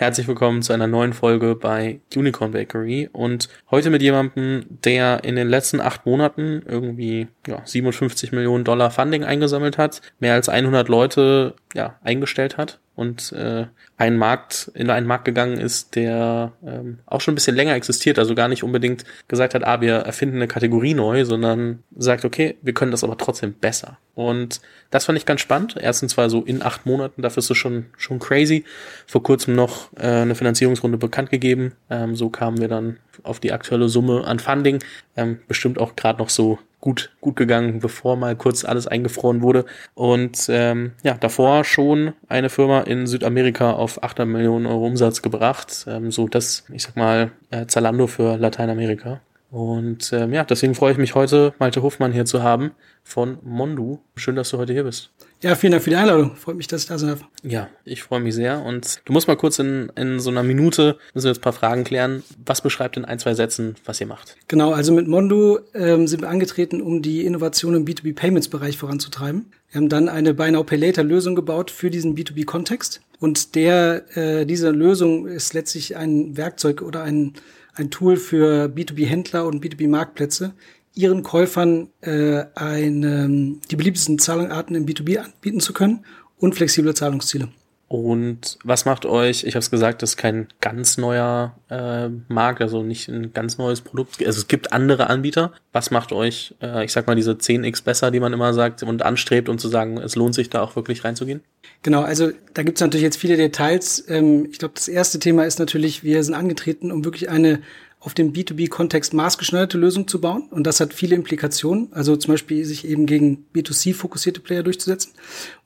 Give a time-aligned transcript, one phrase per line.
[0.00, 3.10] Herzlich willkommen zu einer neuen Folge bei Unicorn Bakery.
[3.12, 8.90] Und heute mit jemandem, der in den letzten acht Monaten irgendwie ja, 57 Millionen Dollar
[8.90, 13.66] Funding eingesammelt hat, mehr als 100 Leute ja, eingestellt hat und äh,
[13.96, 18.18] einen Markt in einen Markt gegangen ist, der ähm, auch schon ein bisschen länger existiert,
[18.18, 22.56] also gar nicht unbedingt gesagt hat, ah, wir erfinden eine Kategorie neu, sondern sagt, okay,
[22.62, 23.98] wir können das aber trotzdem besser.
[24.14, 24.60] Und
[24.90, 25.76] das fand ich ganz spannend.
[25.80, 28.64] Erstens zwar so in acht Monaten, dafür ist es schon schon crazy.
[29.06, 31.72] Vor kurzem noch äh, eine Finanzierungsrunde bekannt gegeben.
[31.88, 34.80] Ähm, so kamen wir dann auf die aktuelle Summe an Funding.
[35.16, 39.64] Ähm, bestimmt auch gerade noch so gut, gut gegangen, bevor mal kurz alles eingefroren wurde.
[39.94, 45.86] Und ähm, ja, davor schon eine Firma in Südamerika auf 800 Millionen Euro Umsatz gebracht.
[45.88, 49.20] Ähm, so das, ich sag mal, äh, Zalando für Lateinamerika.
[49.50, 52.70] Und ähm, ja, deswegen freue ich mich heute, Malte Hofmann hier zu haben
[53.02, 53.98] von Mondu.
[54.14, 55.10] Schön, dass du heute hier bist.
[55.42, 56.36] Ja, vielen Dank für die Einladung.
[56.36, 57.24] Freut mich, dass ich da sein darf.
[57.42, 58.62] Ja, ich freue mich sehr.
[58.62, 61.54] Und du musst mal kurz in, in so einer Minute, müssen wir jetzt ein paar
[61.54, 62.22] Fragen klären.
[62.44, 64.36] Was beschreibt in ein, zwei Sätzen, was ihr macht?
[64.48, 69.46] Genau, also mit Mondu ähm, sind wir angetreten, um die Innovation im B2B-Payments-Bereich voranzutreiben.
[69.70, 73.00] Wir haben dann eine Buy Now Pay Later Lösung gebaut für diesen B2B-Kontext.
[73.18, 77.32] Und der, äh, diese Lösung ist letztlich ein Werkzeug oder ein
[77.74, 80.52] ein Tool für B2B-Händler und B2B-Marktplätze,
[80.94, 86.04] ihren Käufern äh, eine, die beliebtesten Zahlungsarten im B2B anbieten zu können
[86.38, 87.48] und flexible Zahlungsziele.
[87.90, 92.60] Und was macht euch, ich habe es gesagt, das ist kein ganz neuer äh, Markt,
[92.60, 94.24] also nicht ein ganz neues Produkt.
[94.24, 95.52] Also es gibt andere Anbieter.
[95.72, 99.02] Was macht euch, äh, ich sag mal, diese 10x besser, die man immer sagt und
[99.02, 101.40] anstrebt, um zu sagen, es lohnt sich da auch wirklich reinzugehen?
[101.82, 104.04] Genau, also da gibt es natürlich jetzt viele Details.
[104.06, 107.60] Ähm, ich glaube, das erste Thema ist natürlich, wir sind angetreten, um wirklich eine
[108.00, 110.48] auf dem B2B-Kontext maßgeschneiderte Lösung zu bauen.
[110.50, 111.92] Und das hat viele Implikationen.
[111.92, 115.12] Also zum Beispiel sich eben gegen B2C-fokussierte Player durchzusetzen.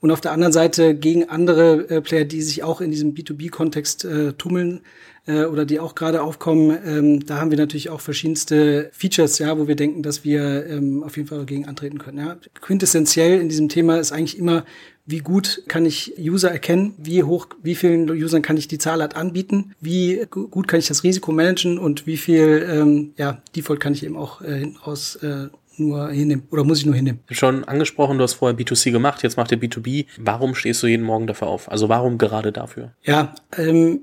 [0.00, 4.04] Und auf der anderen Seite gegen andere äh, Player, die sich auch in diesem B2B-Kontext
[4.04, 4.80] äh, tummeln
[5.26, 6.76] äh, oder die auch gerade aufkommen.
[6.84, 11.02] Ähm, da haben wir natürlich auch verschiedenste Features, ja, wo wir denken, dass wir ähm,
[11.02, 12.18] auf jeden Fall dagegen antreten können.
[12.18, 12.36] Ja.
[12.60, 14.64] Quintessentiell in diesem Thema ist eigentlich immer,
[15.06, 19.16] wie gut kann ich User erkennen, wie hoch, wie vielen Usern kann ich die Zahlart
[19.16, 23.92] anbieten, wie gut kann ich das Risiko managen und wie viel ähm, ja, Default kann
[23.92, 27.20] ich eben auch äh, hinten raus äh, nur hinnehmen oder muss ich nur hinnehmen?
[27.30, 30.06] Schon angesprochen, du hast vorher B2C gemacht, jetzt macht ihr B2B.
[30.18, 31.70] Warum stehst du jeden Morgen dafür auf?
[31.70, 32.92] Also warum gerade dafür?
[33.02, 34.00] Ja, ähm,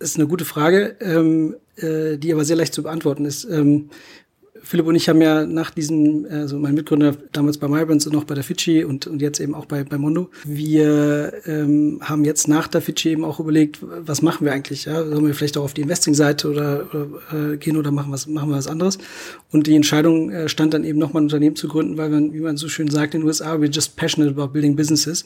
[0.00, 3.44] ist eine gute Frage, ähm, äh, die aber sehr leicht zu beantworten ist.
[3.44, 3.90] Ähm,
[4.62, 8.24] Philipp und ich haben ja nach diesem, also mein Mitgründer damals bei MyBrands und noch
[8.24, 12.46] bei der Fidschi und, und jetzt eben auch bei, bei Mondo, wir ähm, haben jetzt
[12.46, 14.84] nach der Fidschi eben auch überlegt, was machen wir eigentlich?
[14.84, 15.04] Ja?
[15.04, 18.50] Sollen wir vielleicht auch auf die Investing-Seite oder, oder äh, gehen oder machen, was, machen
[18.50, 18.98] wir was anderes?
[19.50, 22.40] Und die Entscheidung äh, stand dann eben nochmal ein Unternehmen zu gründen, weil man, wie
[22.40, 25.24] man so schön sagt in den USA, we're just passionate about building businesses.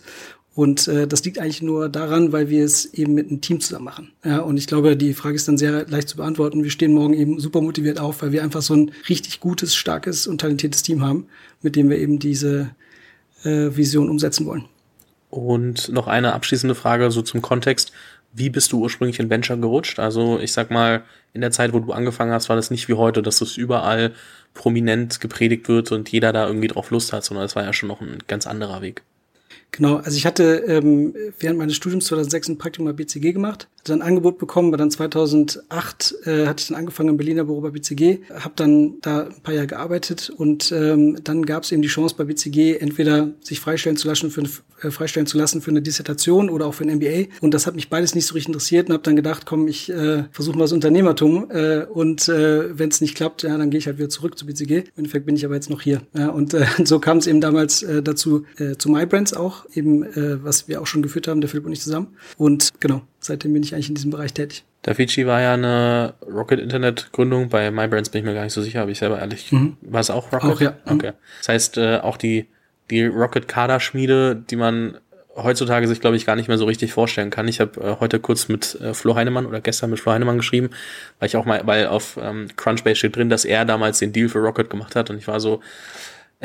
[0.54, 3.84] Und äh, das liegt eigentlich nur daran, weil wir es eben mit einem Team zusammen
[3.84, 4.12] machen.
[4.24, 6.62] Ja, und ich glaube, die Frage ist dann sehr leicht zu beantworten.
[6.62, 10.28] Wir stehen morgen eben super motiviert auf, weil wir einfach so ein richtig gutes, starkes
[10.28, 11.26] und talentiertes Team haben,
[11.60, 12.70] mit dem wir eben diese
[13.42, 14.64] äh, Vision umsetzen wollen.
[15.28, 17.90] Und noch eine abschließende Frage so zum Kontext.
[18.32, 19.98] Wie bist du ursprünglich in Venture gerutscht?
[19.98, 22.94] Also ich sag mal, in der Zeit, wo du angefangen hast, war das nicht wie
[22.94, 24.12] heute, dass das überall
[24.54, 27.88] prominent gepredigt wird und jeder da irgendwie drauf Lust hat, sondern es war ja schon
[27.88, 29.02] noch ein ganz anderer Weg.
[29.76, 34.00] Genau, also ich hatte ähm, während meines Studiums 2006 ein Praktikum bei BCG gemacht, dann
[34.00, 37.70] ein Angebot bekommen, war dann 2008 äh, hatte ich dann angefangen im Berliner Büro bei
[37.70, 41.88] BCG, habe dann da ein paar Jahre gearbeitet und ähm, dann gab es eben die
[41.88, 44.50] Chance bei BCG entweder sich freistellen zu lassen für eine,
[44.82, 47.74] äh, freistellen zu lassen für eine Dissertation oder auch für ein MBA und das hat
[47.74, 50.64] mich beides nicht so richtig interessiert und habe dann gedacht, komm, ich äh, versuche mal
[50.64, 54.08] das Unternehmertum äh, und äh, wenn es nicht klappt, ja, dann gehe ich halt wieder
[54.08, 54.70] zurück zu BCG.
[54.70, 57.40] Im Endeffekt bin ich aber jetzt noch hier ja, und äh, so kam es eben
[57.40, 61.40] damals äh, dazu äh, zu MyBrands auch eben äh, was wir auch schon geführt haben,
[61.40, 62.08] der Philipp und ich zusammen.
[62.36, 64.64] Und genau, seitdem bin ich eigentlich in diesem Bereich tätig.
[64.82, 67.48] Davici war ja eine Rocket Internet Gründung.
[67.48, 69.50] Bei MyBrands bin ich mir gar nicht so sicher, aber ich selber ehrlich.
[69.50, 69.76] Mhm.
[69.80, 70.50] War es auch Rocket?
[70.50, 70.76] Auch, ja.
[70.84, 70.92] Mhm.
[70.92, 71.12] Okay.
[71.38, 72.46] Das heißt, äh, auch die,
[72.90, 74.98] die Rocket Kader-Schmiede, die man
[75.36, 77.48] heutzutage sich, glaube ich, gar nicht mehr so richtig vorstellen kann.
[77.48, 80.70] Ich habe äh, heute kurz mit äh, Flo Heinemann oder gestern mit Flo Heinemann geschrieben,
[81.18, 84.28] weil ich auch mal, weil auf ähm, Crunchbase steht drin, dass er damals den Deal
[84.28, 85.60] für Rocket gemacht hat und ich war so,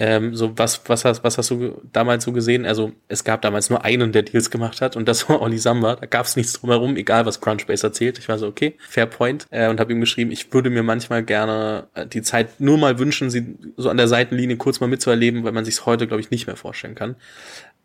[0.01, 2.65] ähm, so, was, was, hast, was hast du damals so gesehen?
[2.65, 5.97] Also, es gab damals nur einen, der Deals gemacht hat, und das war Olli Samba.
[5.97, 8.17] Da gab es nichts drumherum, egal was Crunchbase erzählt.
[8.17, 9.45] Ich war so, okay, fair point.
[9.49, 12.97] Äh, und habe ihm geschrieben, ich würde mir manchmal gerne äh, die Zeit nur mal
[12.97, 16.31] wünschen, sie so an der Seitenlinie kurz mal mitzuerleben, weil man sich heute, glaube ich,
[16.31, 17.17] nicht mehr vorstellen kann.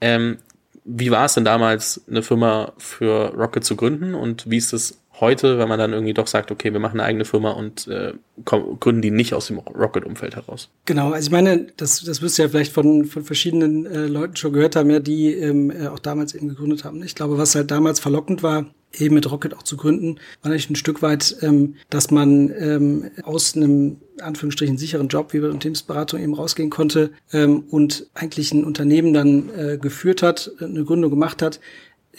[0.00, 0.38] Ähm,
[0.84, 5.00] wie war es denn damals, eine Firma für Rocket zu gründen und wie ist es
[5.20, 8.14] heute, wenn man dann irgendwie doch sagt, okay, wir machen eine eigene Firma und äh,
[8.44, 10.70] gründen die nicht aus dem Rocket-Umfeld heraus.
[10.86, 14.36] Genau, also ich meine, das, das wirst du ja vielleicht von, von verschiedenen äh, Leuten
[14.36, 17.02] schon gehört haben, ja, die ähm, äh, auch damals eben gegründet haben.
[17.02, 18.66] Ich glaube, was halt damals verlockend war,
[18.98, 23.10] eben mit Rocket auch zu gründen, war natürlich ein Stück weit, ähm, dass man ähm,
[23.22, 28.64] aus einem Anführungsstrichen sicheren Job wie bei Unternehmensberatung eben rausgehen konnte ähm, und eigentlich ein
[28.64, 31.60] Unternehmen dann äh, geführt hat, eine Gründung gemacht hat,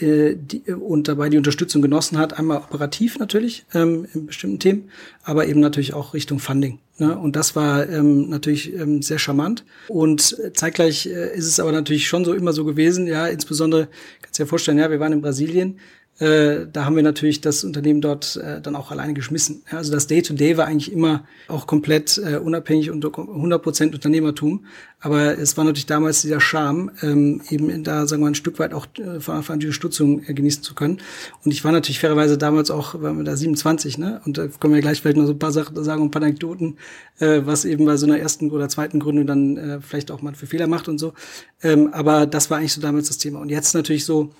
[0.02, 4.90] die, und dabei die Unterstützung genossen hat, einmal operativ natürlich ähm, in bestimmten Themen,
[5.24, 6.80] aber eben natürlich auch Richtung Funding.
[6.98, 7.18] Ne?
[7.18, 9.66] Und das war ähm, natürlich ähm, sehr charmant.
[9.88, 13.88] Und zeitgleich äh, ist es aber natürlich schon so immer so gewesen, ja, insbesondere,
[14.22, 15.80] kannst du dir vorstellen, ja, wir waren in Brasilien,
[16.20, 19.64] äh, da haben wir natürlich das Unternehmen dort äh, dann auch alleine geschmissen.
[19.70, 24.66] Ja, also das Day-to-Day -Day war eigentlich immer auch komplett äh, unabhängig und 100% Unternehmertum.
[25.02, 28.74] Aber es war natürlich damals dieser Charme, ähm, eben da, sagen wir, ein Stück weit
[28.74, 31.00] auch äh, von Anfang an die Unterstützung äh, genießen zu können.
[31.44, 34.22] Und ich war natürlich fairerweise damals auch, waren wir da 27, ne?
[34.26, 36.78] Und da können wir gleich vielleicht noch so ein paar Sachen sagen, ein paar Anekdoten,
[37.20, 40.34] äh, was eben bei so einer ersten oder zweiten Gründung dann äh, vielleicht auch mal
[40.34, 41.14] für Fehler macht und so.
[41.62, 43.40] Ähm, aber das war eigentlich so damals das Thema.
[43.42, 44.32] Und jetzt natürlich so,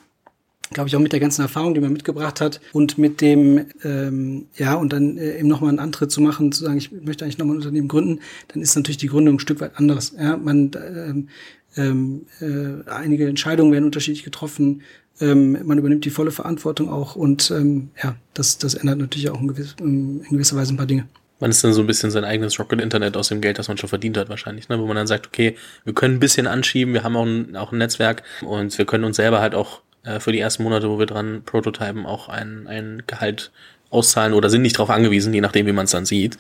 [0.72, 4.48] glaube ich, auch mit der ganzen Erfahrung, die man mitgebracht hat und mit dem, ähm,
[4.56, 7.38] ja, und dann äh, eben nochmal einen Antritt zu machen, zu sagen, ich möchte eigentlich
[7.38, 8.20] nochmal ein Unternehmen gründen,
[8.50, 10.14] dann ist natürlich die Gründung ein Stück weit anderes.
[10.18, 11.30] Ja, man, ähm,
[11.78, 14.82] ähm, äh, einige Entscheidungen werden unterschiedlich getroffen,
[15.22, 19.40] ähm, man übernimmt die volle Verantwortung auch und ähm, ja, das, das ändert natürlich auch
[19.40, 21.08] in, gewiss, in gewisser Weise ein paar Dinge.
[21.40, 23.90] Man ist dann so ein bisschen sein eigenes Rocket-Internet aus dem Geld, das man schon
[23.90, 24.80] verdient hat wahrscheinlich, ne?
[24.80, 27.72] wo man dann sagt, okay, wir können ein bisschen anschieben, wir haben auch ein, auch
[27.72, 31.00] ein Netzwerk und wir können uns selber halt auch äh, für die ersten Monate, wo
[31.00, 33.52] wir dran prototypen, auch ein, ein Gehalt
[33.90, 36.38] auszahlen oder sind nicht darauf angewiesen, je nachdem, wie man es dann sieht.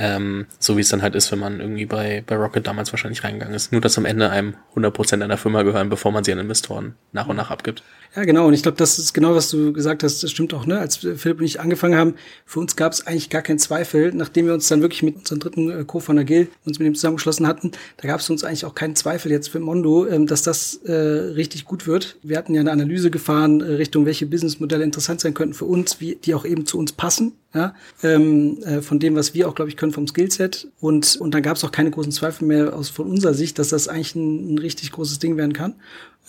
[0.00, 3.24] Ähm, so wie es dann halt ist, wenn man irgendwie bei, bei Rocket damals wahrscheinlich
[3.24, 3.72] reingegangen ist.
[3.72, 7.26] Nur, dass am Ende einem 100% einer Firma gehören, bevor man sie an Investoren nach
[7.26, 7.82] und nach abgibt.
[8.14, 8.46] Ja, genau.
[8.46, 10.22] Und ich glaube, das ist genau, was du gesagt hast.
[10.22, 10.66] Das stimmt auch.
[10.66, 10.78] Ne?
[10.78, 12.14] Als Philipp und ich angefangen haben,
[12.46, 15.40] für uns gab es eigentlich gar keinen Zweifel, nachdem wir uns dann wirklich mit unserem
[15.40, 18.74] dritten äh, Co-Founder Gil uns mit ihm zusammengeschlossen hatten, da gab es uns eigentlich auch
[18.74, 22.16] keinen Zweifel jetzt für Mondo, ähm, dass das äh, richtig gut wird.
[22.22, 26.00] Wir hatten ja eine Analyse gefahren äh, Richtung, welche Businessmodelle interessant sein könnten für uns,
[26.00, 29.54] wie, die auch eben zu uns passen ja, ähm, äh, von dem, was wir auch,
[29.54, 30.68] glaube ich, können vom Skillset.
[30.80, 33.68] Und, und dann gab es auch keine großen Zweifel mehr aus von unserer Sicht, dass
[33.68, 35.74] das eigentlich ein, ein richtig großes Ding werden kann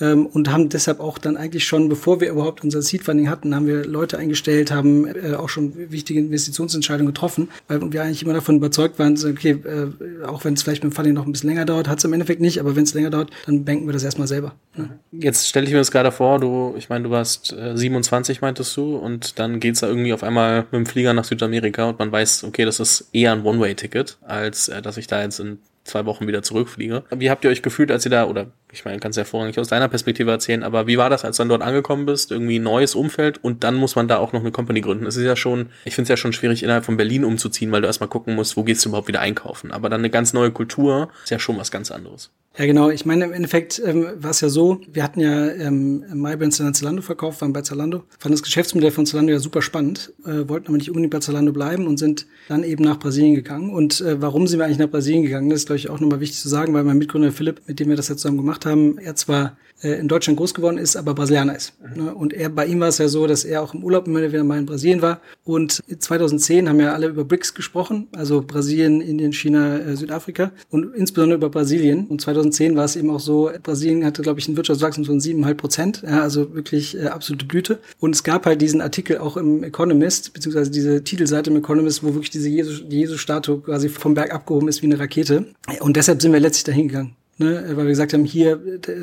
[0.02, 3.68] ähm, und haben deshalb auch dann eigentlich schon, bevor wir überhaupt unser Seed-Funding hatten, haben
[3.68, 8.58] wir Leute eingestellt, haben äh, auch schon wichtige Investitionsentscheidungen getroffen, weil wir eigentlich immer davon
[8.58, 11.66] überzeugt waren, okay, äh, auch wenn es vielleicht mit dem Funding noch ein bisschen länger
[11.66, 14.04] dauert, hat es im Endeffekt nicht, aber wenn es länger dauert, dann banken wir das
[14.04, 14.54] erstmal selber.
[14.76, 14.90] Ne?
[15.12, 18.76] Jetzt stelle ich mir das gerade vor, du, ich meine, du warst äh, 27, meintest
[18.78, 22.12] du, und dann geht's da irgendwie auf einmal mit dem Flieger nach Südamerika und man
[22.12, 26.06] weiß, okay, das ist eher ein One-Way-Ticket, als äh, dass ich da jetzt in zwei
[26.06, 27.04] Wochen wieder zurückfliege.
[27.16, 29.68] Wie habt ihr euch gefühlt, als ihr da, oder ich meine, kannst ja vorrangig aus
[29.68, 32.32] deiner Perspektive erzählen, aber wie war das, als du dann dort angekommen bist?
[32.32, 35.06] Irgendwie neues Umfeld und dann muss man da auch noch eine Company gründen.
[35.06, 37.82] Es ist ja schon, ich finde es ja schon schwierig, innerhalb von Berlin umzuziehen, weil
[37.82, 39.72] du erstmal gucken musst, wo gehst du überhaupt wieder einkaufen.
[39.72, 42.32] Aber dann eine ganz neue Kultur ist ja schon was ganz anderes.
[42.58, 42.90] Ja, genau.
[42.90, 46.68] Ich meine, im Endeffekt ähm, war es ja so, wir hatten ja ähm, MyBrands dann
[46.68, 50.50] an Zalando verkauft, waren bei Zalando, fanden das Geschäftsmodell von Zalando ja super spannend, äh,
[50.50, 53.70] wollten aber nicht unbedingt bei Zalando bleiben und sind dann eben nach Brasilien gegangen.
[53.70, 56.20] Und äh, warum sind wir eigentlich nach Brasilien gegangen, das ist, glaube ich, auch nochmal
[56.20, 58.98] wichtig zu sagen, weil mein Mitgründer Philipp, mit dem wir das jetzt zusammen gemacht haben,
[58.98, 61.74] er zwar äh, in Deutschland groß geworden ist, aber Brasilianer ist.
[61.96, 62.10] Mhm.
[62.10, 64.44] Und er, bei ihm war es ja so, dass er auch im Urlaub immer wieder
[64.44, 65.22] mal in Brasilien war.
[65.46, 70.94] Und 2010 haben ja alle über BRICS gesprochen, also Brasilien, Indien, China, äh, Südafrika und
[70.96, 72.08] insbesondere über Brasilien.
[72.08, 75.54] Und 2010 war es eben auch so, Brasilien hatte, glaube ich, ein Wirtschaftswachstum von 7,5
[75.56, 77.80] Prozent, ja, also wirklich äh, absolute Blüte.
[78.00, 82.14] Und es gab halt diesen Artikel auch im Economist, beziehungsweise diese Titelseite im Economist, wo
[82.14, 85.46] wirklich diese Jesus-Statue Jesus quasi vom Berg abgehoben ist wie eine Rakete.
[85.80, 88.60] Und deshalb sind wir letztlich dahin gegangen ne, weil wir gesagt haben, hier,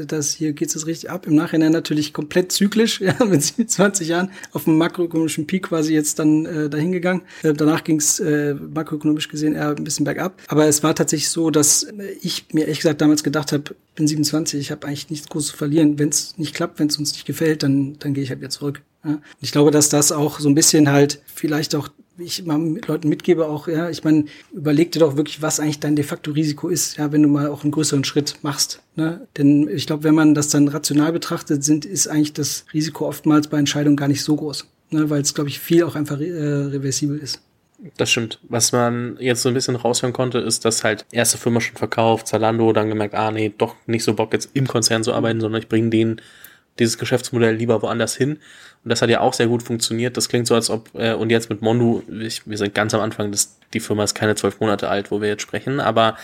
[0.07, 1.27] das, hier geht es richtig ab.
[1.27, 6.19] Im Nachhinein natürlich komplett zyklisch, ja, mit 20 Jahren auf dem makroökonomischen Peak quasi jetzt
[6.19, 7.23] dann äh, dahin gegangen.
[7.43, 10.41] Äh, danach ging es äh, makroökonomisch gesehen eher ein bisschen bergab.
[10.49, 11.87] Aber es war tatsächlich so, dass
[12.21, 15.57] ich mir ehrlich gesagt damals gedacht habe, bin 27, ich habe eigentlich nichts Großes zu
[15.57, 15.99] verlieren.
[15.99, 18.51] Wenn es nicht klappt, wenn es uns nicht gefällt, dann, dann gehe ich halt wieder
[18.51, 18.83] zurück.
[19.05, 19.21] Ja.
[19.41, 23.09] Ich glaube, dass das auch so ein bisschen halt vielleicht auch ich mal mit Leuten
[23.09, 26.69] mitgebe auch, ja, ich meine, überleg dir doch wirklich, was eigentlich dein de facto Risiko
[26.69, 28.81] ist, ja, wenn du mal auch einen größeren Schritt machst.
[28.95, 29.27] Ne?
[29.37, 33.49] Denn ich glaube, wenn man das dann rational betrachtet, sind, ist eigentlich das Risiko oftmals
[33.49, 34.67] bei Entscheidungen gar nicht so groß.
[34.91, 35.11] Ne?
[35.11, 37.41] Weil es, glaube ich, viel auch einfach äh, reversibel ist.
[37.99, 38.41] Das stimmt.
[38.49, 42.27] Was man jetzt so ein bisschen raushören konnte, ist, dass halt erste Firma schon verkauft,
[42.27, 45.61] Zalando dann gemerkt, ah nee, doch nicht so Bock jetzt im Konzern zu arbeiten, sondern
[45.61, 46.21] ich bringe den
[46.79, 48.39] dieses Geschäftsmodell lieber woanders hin.
[48.87, 50.17] Und das hat ja auch sehr gut funktioniert.
[50.17, 53.01] Das klingt so, als ob, äh, und jetzt mit Mondu, ich, wir sind ganz am
[53.01, 56.17] Anfang, das, die Firma ist keine zwölf Monate alt, wo wir jetzt sprechen, aber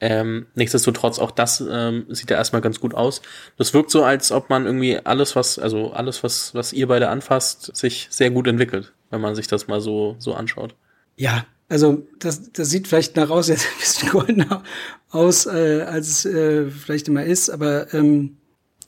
[0.00, 3.22] ähm, nichtsdestotrotz, auch das ähm, sieht ja erstmal ganz gut aus.
[3.58, 7.10] Das wirkt so, als ob man irgendwie alles, was, also alles, was, was ihr beide
[7.10, 8.92] anfasst, sich sehr gut entwickelt.
[9.10, 10.74] wenn man sich das mal so, so anschaut.
[11.14, 14.64] Ja, also das, das sieht vielleicht nach außen jetzt ein bisschen goldener
[15.10, 18.38] aus, äh, als es äh, vielleicht immer ist, aber ähm,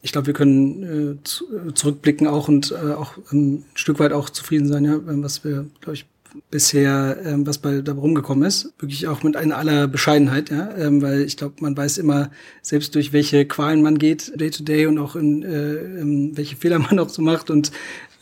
[0.03, 4.13] ich glaube, wir können äh, zu, äh, zurückblicken auch und äh, auch ein Stück weit
[4.13, 6.07] auch zufrieden sein, ja, was wir, glaube ich,
[6.51, 8.73] bisher, ähm, was bei da rumgekommen ist.
[8.79, 12.31] Wirklich auch mit einer aller Bescheidenheit, ja, ähm, weil ich glaube, man weiß immer,
[12.63, 16.57] selbst durch welche Qualen man geht, day to day und auch in, äh, in welche
[16.57, 17.71] Fehler man auch so macht und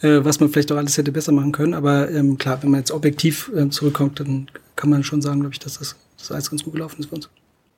[0.03, 1.75] äh, was man vielleicht auch alles hätte besser machen können.
[1.75, 5.55] Aber ähm, klar, wenn man jetzt objektiv äh, zurückkommt, dann kann man schon sagen, glaube
[5.55, 7.31] ich, dass das, das alles ganz gut gelaufen ist für uns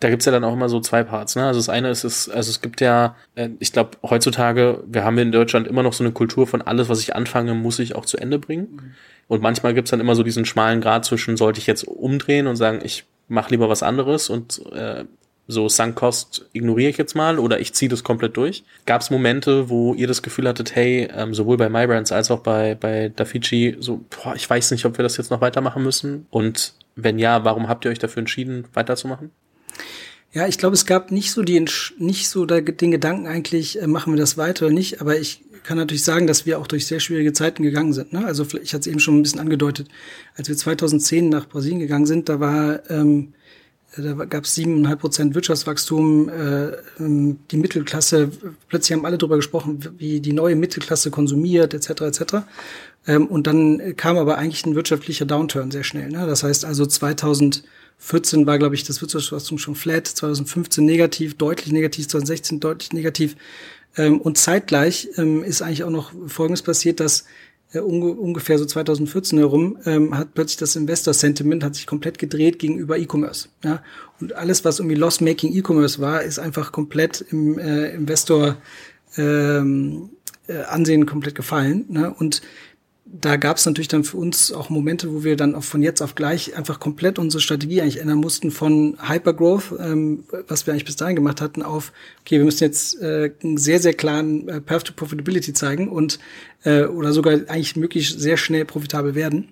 [0.02, 1.36] da gibt's ja dann auch immer so zwei Parts.
[1.36, 1.46] Ne?
[1.46, 5.16] Also das eine ist, es, also es gibt ja, äh, ich glaube, heutzutage, wir haben
[5.18, 8.04] in Deutschland immer noch so eine Kultur von alles, was ich anfange, muss ich auch
[8.04, 8.94] zu Ende bringen.
[9.28, 12.56] Und manchmal gibt's dann immer so diesen schmalen Grad zwischen, sollte ich jetzt umdrehen und
[12.56, 15.04] sagen, ich mache lieber was anderes und äh,
[15.46, 18.64] so Sunk-Cost ignoriere ich jetzt mal oder ich ziehe das komplett durch.
[18.86, 22.40] Gab es Momente, wo ihr das Gefühl hattet, hey, ähm, sowohl bei MyBrands als auch
[22.40, 26.26] bei, bei Dafici, so, boah, ich weiß nicht, ob wir das jetzt noch weitermachen müssen?
[26.30, 29.30] Und wenn ja, warum habt ihr euch dafür entschieden, weiterzumachen?
[30.32, 31.64] Ja, ich glaube, es gab nicht so die
[31.98, 35.76] nicht so den Gedanken eigentlich, äh, machen wir das weiter oder nicht, aber ich kann
[35.76, 38.12] natürlich sagen, dass wir auch durch sehr schwierige Zeiten gegangen sind.
[38.12, 38.24] Ne?
[38.24, 39.88] Also ich hatte es eben schon ein bisschen angedeutet,
[40.36, 43.34] als wir 2010 nach Brasilien gegangen sind, da war ähm,
[43.96, 48.30] da gab es siebeneinhalb Prozent Wirtschaftswachstum, äh, ähm, die Mittelklasse,
[48.68, 52.00] plötzlich haben alle darüber gesprochen, wie die neue Mittelklasse konsumiert, etc.
[52.02, 52.22] etc.
[53.06, 56.08] Ähm, und dann kam aber eigentlich ein wirtschaftlicher Downturn sehr schnell.
[56.08, 56.26] Ne?
[56.26, 57.64] Das heißt also 2000
[58.02, 63.36] 14 war, glaube ich, das Wirtschaftswachstum schon flat, 2015 negativ, deutlich negativ, 2016 deutlich negativ.
[63.96, 67.26] Ähm, und zeitgleich ähm, ist eigentlich auch noch Folgendes passiert, dass
[67.72, 72.58] äh, unge ungefähr so 2014 herum ähm, hat plötzlich das Investor-Sentiment hat sich komplett gedreht
[72.58, 73.48] gegenüber E-Commerce.
[73.62, 73.84] Ja?
[74.20, 78.56] Und alles, was irgendwie Loss-Making E-Commerce war, ist einfach komplett im äh, Investor
[79.16, 80.10] ähm,
[80.48, 81.84] äh, Ansehen komplett gefallen.
[81.88, 82.12] Ne?
[82.12, 82.42] Und
[83.14, 86.00] da gab es natürlich dann für uns auch Momente, wo wir dann auch von jetzt
[86.00, 90.86] auf gleich einfach komplett unsere Strategie eigentlich ändern mussten von Hypergrowth, ähm, was wir eigentlich
[90.86, 91.92] bis dahin gemacht hatten, auf,
[92.22, 96.18] okay, wir müssen jetzt äh, einen sehr, sehr klaren äh, Path to Profitability zeigen und
[96.64, 99.48] äh, oder sogar eigentlich möglichst sehr schnell profitabel werden.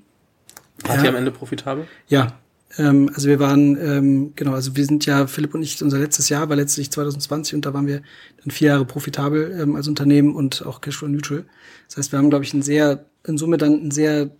[0.84, 1.04] Wart ja.
[1.04, 1.86] ihr am Ende profitabel?
[2.08, 2.38] Ja,
[2.78, 6.30] ähm, also wir waren, ähm, genau, also wir sind ja, Philipp und ich, unser letztes
[6.30, 8.00] Jahr war letztlich 2020 und da waren wir
[8.42, 11.44] dann vier Jahre profitabel ähm, als Unternehmen und auch Cashflow neutral.
[11.88, 14.30] Das heißt, wir haben, glaube ich, ein sehr in Summe dann ein sehr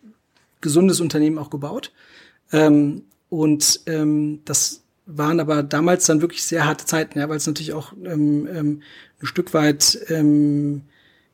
[0.61, 1.93] gesundes Unternehmen auch gebaut.
[2.53, 7.47] Ähm, und ähm, das waren aber damals dann wirklich sehr harte Zeiten, ja, weil es
[7.47, 8.83] natürlich auch ähm, ähm,
[9.21, 10.83] ein Stück weit, ähm,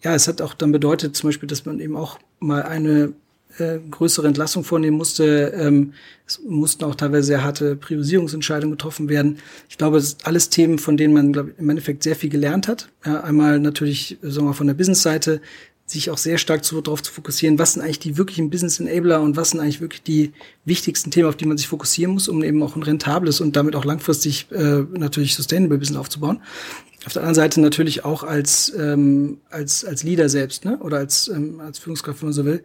[0.03, 3.13] ja, es hat auch dann bedeutet zum Beispiel, dass man eben auch mal eine
[3.59, 5.53] äh, größere Entlassung vornehmen musste.
[5.57, 5.95] Ähm,
[6.27, 9.39] es mussten auch teilweise sehr harte Priorisierungsentscheidungen getroffen werden.
[9.69, 12.69] Ich glaube, es sind alles Themen, von denen man glaub, im Endeffekt sehr viel gelernt
[12.69, 12.89] hat.
[13.05, 15.41] Ja, einmal natürlich, sagen wir mal, von der Business-Seite,
[15.87, 19.21] sich auch sehr stark zu, darauf zu fokussieren, was sind eigentlich die wirklichen Business Enabler
[19.21, 20.33] und was sind eigentlich wirklich die
[20.65, 23.77] wichtigsten Themen, auf die man sich fokussieren muss, um eben auch ein rentables und damit
[23.77, 26.43] auch langfristig äh, natürlich sustainable Business aufzubauen.
[27.07, 30.77] Auf der anderen Seite natürlich auch als ähm, als als Leader selbst, ne?
[30.79, 32.65] Oder als ähm, als Führungskraft, wenn man so will,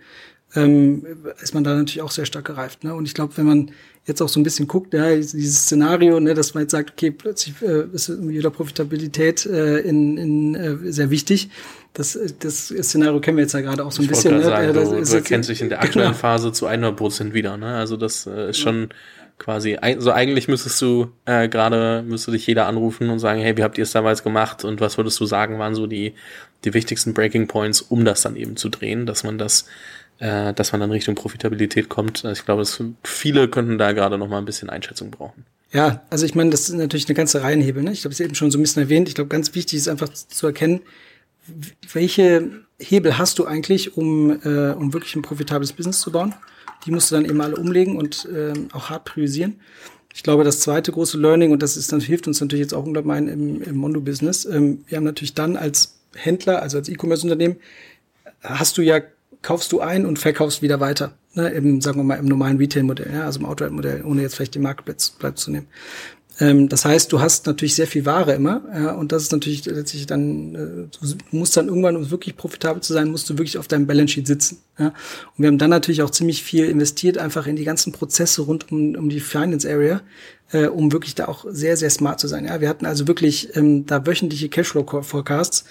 [0.56, 1.06] ähm,
[1.42, 2.84] ist man da natürlich auch sehr stark gereift.
[2.84, 2.94] Ne?
[2.94, 3.72] Und ich glaube, wenn man
[4.06, 7.12] jetzt auch so ein bisschen guckt, ja, dieses Szenario, ne, dass man jetzt sagt, okay,
[7.12, 11.50] plötzlich äh, ist wieder Profitabilität äh, in, in, äh, sehr wichtig.
[11.94, 14.38] Das, das Szenario kennen wir jetzt ja gerade auch so ein ich bisschen.
[14.38, 14.44] Ne?
[14.44, 16.20] Sagen, du, du erkennst dich in der aktuellen genau.
[16.20, 17.58] Phase zu 100 Prozent wieder.
[17.58, 17.76] Ne?
[17.76, 18.90] Also das äh, ist schon
[19.38, 23.64] quasi, so eigentlich müsstest du äh, gerade, müsste dich jeder anrufen und sagen, hey, wie
[23.64, 26.14] habt ihr es damals gemacht und was würdest du sagen, waren so die,
[26.64, 29.66] die wichtigsten Breaking Points, um das dann eben zu drehen, dass man das
[30.22, 32.24] äh, dass man dann Richtung Profitabilität kommt.
[32.24, 32.64] Also ich glaube,
[33.04, 35.46] viele könnten da gerade noch mal ein bisschen Einschätzung brauchen.
[35.74, 37.82] Ja, also ich meine, das ist natürlich eine ganze Reihe Hebel.
[37.82, 37.92] Ne?
[37.92, 39.10] Ich glaube, es eben schon so ein bisschen erwähnt.
[39.10, 40.82] Ich glaube, ganz wichtig ist einfach zu erkennen,
[41.92, 46.36] welche Hebel hast du eigentlich, um, äh, um wirklich ein profitables Business zu bauen.
[46.86, 49.60] Die musst du dann eben alle umlegen und äh, auch hart priorisieren.
[50.14, 52.86] Ich glaube, das zweite große Learning, und das ist, das hilft uns natürlich jetzt auch
[52.86, 57.56] unglaublich im, im Mondo-Business, ähm, wir haben natürlich dann als Händler, also als E-Commerce-Unternehmen,
[58.42, 59.00] hast du ja
[59.42, 61.14] kaufst du ein und verkaufst wieder weiter.
[61.34, 64.56] Ne, im, sagen wir mal, im normalen Retail-Modell, ja, also im Outright-Modell, ohne jetzt vielleicht
[64.56, 65.68] den Marktplatz zu nehmen.
[66.42, 69.64] Ähm, das heißt, du hast natürlich sehr viel Ware immer, ja, und das ist natürlich
[69.66, 73.58] letztlich dann, äh, du musst dann irgendwann, um wirklich profitabel zu sein, musst du wirklich
[73.58, 74.58] auf deinem Balance Sheet sitzen.
[74.80, 74.88] Ja.
[74.88, 74.96] Und
[75.38, 78.96] wir haben dann natürlich auch ziemlich viel investiert, einfach in die ganzen Prozesse rund um,
[78.96, 80.02] um die Finance Area,
[80.52, 82.46] äh, um wirklich da auch sehr, sehr smart zu sein.
[82.46, 82.60] Ja.
[82.60, 85.66] Wir hatten also wirklich ähm, da wöchentliche Cashflow-Forecasts,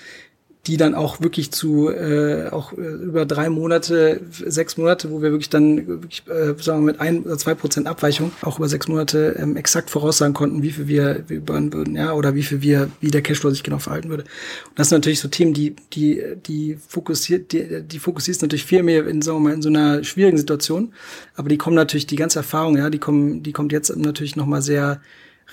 [0.67, 5.31] die dann auch wirklich zu äh, auch äh, über drei Monate, sechs Monate, wo wir
[5.31, 8.87] wirklich dann wirklich, äh, sagen wir mit ein oder zwei Prozent Abweichung auch über sechs
[8.87, 12.61] Monate ähm, exakt voraussagen konnten, wie viel wir, wir burnen würden, ja, oder wie viel
[12.61, 14.25] wir, wie der Cashflow sich genau verhalten würde.
[14.25, 18.83] Und das sind natürlich so Themen, die die die fokussiert, die, die fokussiert natürlich viel
[18.83, 20.93] mehr in sagen wir mal in so einer schwierigen Situation,
[21.37, 24.47] aber die kommen natürlich die ganze Erfahrung, ja, die kommen, die kommt jetzt natürlich noch
[24.47, 25.01] mal sehr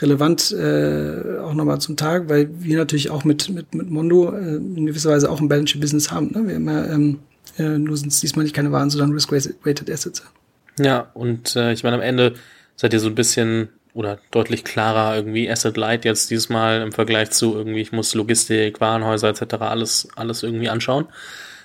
[0.01, 4.55] relevant äh, auch nochmal zum Tag, weil wir natürlich auch mit, mit, mit Mondo äh,
[4.55, 6.31] in gewisser Weise auch ein Balance Business haben.
[6.33, 6.47] Ne?
[6.47, 7.19] Wir haben ja, ähm,
[7.57, 10.23] äh, nur sind es diesmal nicht keine Waren, sondern Risk-Weighted Assets.
[10.79, 12.35] Ja, und äh, ich meine, am Ende
[12.75, 16.91] seid ihr so ein bisschen oder deutlich klarer irgendwie Asset Light jetzt dieses Mal im
[16.91, 19.55] Vergleich zu irgendwie, ich muss Logistik, Warenhäuser etc.
[19.59, 21.07] alles, alles irgendwie anschauen.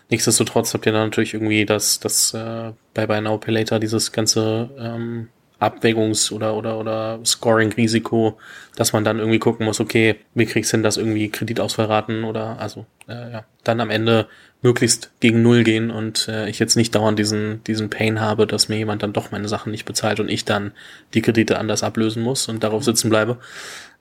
[0.09, 4.13] Nichtsdestotrotz habt ihr dann natürlich irgendwie das, das äh, bei Buy Now Pay Later dieses
[4.13, 5.29] ganze ähm,
[5.63, 8.39] Abwägungs- oder, oder, oder Scoring-Risiko,
[8.77, 12.59] dass man dann irgendwie gucken muss, okay, wie kriegst du denn das irgendwie Kreditausfall oder
[12.59, 14.27] also äh, ja, dann am Ende
[14.61, 18.69] möglichst gegen Null gehen und äh, ich jetzt nicht dauernd diesen, diesen Pain habe, dass
[18.69, 20.73] mir jemand dann doch meine Sachen nicht bezahlt und ich dann
[21.15, 23.39] die Kredite anders ablösen muss und darauf sitzen bleibe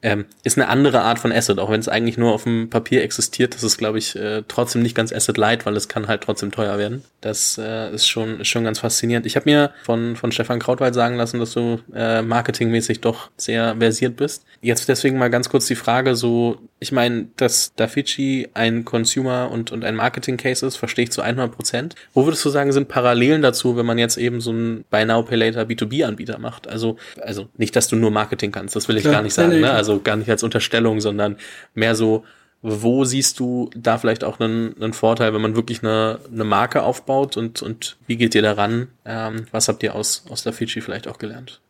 [0.03, 3.03] ähm, ist eine andere Art von Asset, auch wenn es eigentlich nur auf dem Papier
[3.03, 3.53] existiert.
[3.53, 6.77] Das ist, glaube ich, äh, trotzdem nicht ganz Asset-light, weil es kann halt trotzdem teuer
[6.77, 7.03] werden.
[7.21, 9.25] Das äh, ist schon ist schon ganz faszinierend.
[9.25, 13.75] Ich habe mir von von Stefan Krautwald sagen lassen, dass du äh, marketingmäßig doch sehr
[13.77, 14.43] versiert bist.
[14.61, 19.71] Jetzt deswegen mal ganz kurz die Frage: So, ich meine, dass Dafici ein Consumer und
[19.71, 21.95] und ein Marketing Case ist, verstehe ich zu 100 Prozent.
[22.15, 25.21] Wo würdest du sagen, sind Parallelen dazu, wenn man jetzt eben so ein Buy Now
[25.21, 26.67] Pay Later B2B Anbieter macht?
[26.67, 29.61] Also also nicht, dass du nur Marketing kannst, das will ich Klar, gar nicht sagen.
[29.61, 29.71] Ne?
[29.71, 31.37] Also gar nicht als Unterstellung, sondern
[31.75, 32.25] mehr so,
[32.63, 36.81] wo siehst du da vielleicht auch einen, einen Vorteil, wenn man wirklich eine, eine Marke
[36.81, 38.87] aufbaut und, und wie geht ihr daran?
[39.05, 41.61] Ähm, was habt ihr aus, aus der Fidschi vielleicht auch gelernt?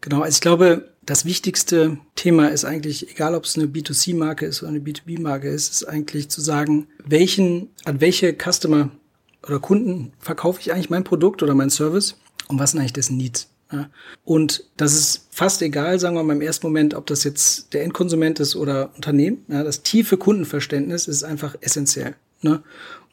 [0.00, 4.62] Genau, also ich glaube, das wichtigste Thema ist eigentlich, egal ob es eine B2C-Marke ist
[4.62, 8.90] oder eine B2B-Marke ist, ist eigentlich zu sagen, welchen, an welche Customer
[9.46, 12.16] oder Kunden verkaufe ich eigentlich mein Produkt oder mein Service
[12.48, 13.48] und was sind eigentlich dessen Needs?
[13.72, 13.90] Ja.
[14.24, 17.82] Und das ist fast egal, sagen wir mal im ersten Moment, ob das jetzt der
[17.82, 19.44] Endkonsument ist oder Unternehmen.
[19.48, 22.14] Ja, das tiefe Kundenverständnis ist einfach essentiell.
[22.42, 22.62] Ne?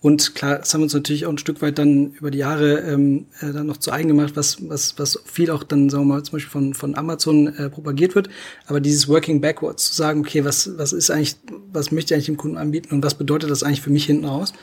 [0.01, 2.79] Und klar, das haben wir uns natürlich auch ein Stück weit dann über die Jahre
[2.79, 6.15] ähm, äh, dann noch zu eigen gemacht, was, was, was viel auch dann, sagen wir
[6.15, 8.27] mal, zum Beispiel von, von Amazon äh, propagiert wird.
[8.65, 11.35] Aber dieses Working Backwards, zu sagen, okay, was, was ist eigentlich,
[11.71, 14.25] was möchte ich eigentlich dem Kunden anbieten und was bedeutet das eigentlich für mich hinten
[14.25, 14.53] raus?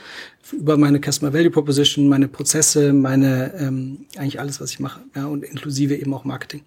[0.50, 5.26] Über meine Customer Value Proposition, meine Prozesse, meine, ähm, eigentlich alles, was ich mache, ja,
[5.26, 6.62] und inklusive eben auch Marketing.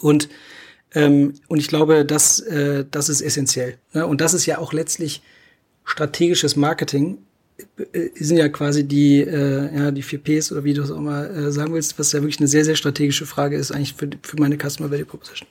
[0.00, 0.28] Und
[0.94, 3.78] ähm, und ich glaube, das, äh, das ist essentiell.
[3.92, 4.06] Ne?
[4.06, 5.22] Und das ist ja auch letztlich
[5.84, 7.18] strategisches Marketing
[8.18, 11.26] sind ja quasi die, äh, ja, die vier Ps oder wie du es auch mal
[11.30, 14.40] äh, sagen willst, was ja wirklich eine sehr, sehr strategische Frage ist, eigentlich für, für
[14.40, 15.48] meine Customer Value Proposition.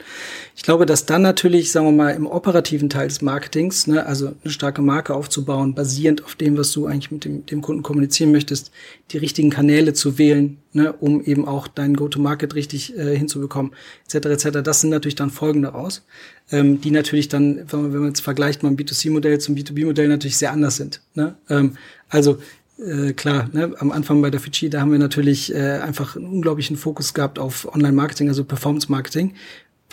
[0.55, 4.33] Ich glaube, dass dann natürlich, sagen wir mal, im operativen Teil des Marketings, ne, also
[4.43, 8.33] eine starke Marke aufzubauen, basierend auf dem, was du eigentlich mit dem, dem Kunden kommunizieren
[8.33, 8.71] möchtest,
[9.11, 13.73] die richtigen Kanäle zu wählen, ne, um eben auch deinen Go-to-Market richtig äh, hinzubekommen,
[14.05, 14.27] etc.
[14.27, 14.49] etc.
[14.63, 16.03] Das sind natürlich dann Folgen daraus
[16.51, 20.07] ähm, die natürlich dann, wenn man, wenn man jetzt vergleicht, mal ein B2C-Modell zum B2B-Modell
[20.07, 21.01] natürlich sehr anders sind.
[21.15, 21.36] Ne?
[21.49, 21.77] Ähm,
[22.09, 22.38] also
[22.77, 26.27] äh, klar, ne, am Anfang bei der Fidschi, da haben wir natürlich äh, einfach einen
[26.27, 29.36] unglaublichen Fokus gehabt auf Online-Marketing, also Performance-Marketing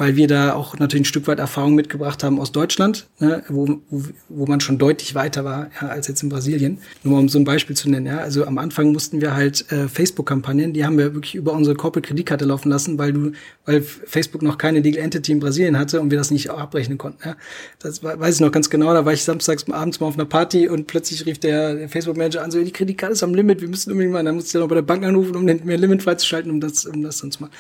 [0.01, 3.83] weil wir da auch natürlich ein Stück weit Erfahrung mitgebracht haben aus Deutschland, ne, wo,
[4.31, 6.79] wo, man schon deutlich weiter war ja, als jetzt in Brasilien.
[7.03, 8.07] Nur mal um so ein Beispiel zu nennen.
[8.07, 8.17] Ja.
[8.17, 12.47] Also am Anfang mussten wir halt äh, Facebook-Kampagnen, die haben wir wirklich über unsere Corporate-Kreditkarte
[12.47, 13.33] laufen lassen, weil du,
[13.67, 17.19] weil Facebook noch keine Legal Entity in Brasilien hatte und wir das nicht abrechnen konnten.
[17.23, 17.37] Ja.
[17.81, 18.95] Das weiß ich noch ganz genau.
[18.95, 22.43] Da war ich samstags abends mal auf einer Party und plötzlich rief der, der Facebook-Manager
[22.43, 24.25] an, so die Kreditkarte ist am Limit, wir müssen unbedingt mal.
[24.25, 26.87] Dann musste ich noch bei der Bank anrufen, um den, mehr Limit freizuschalten, um das,
[26.87, 27.53] um das dann zu machen.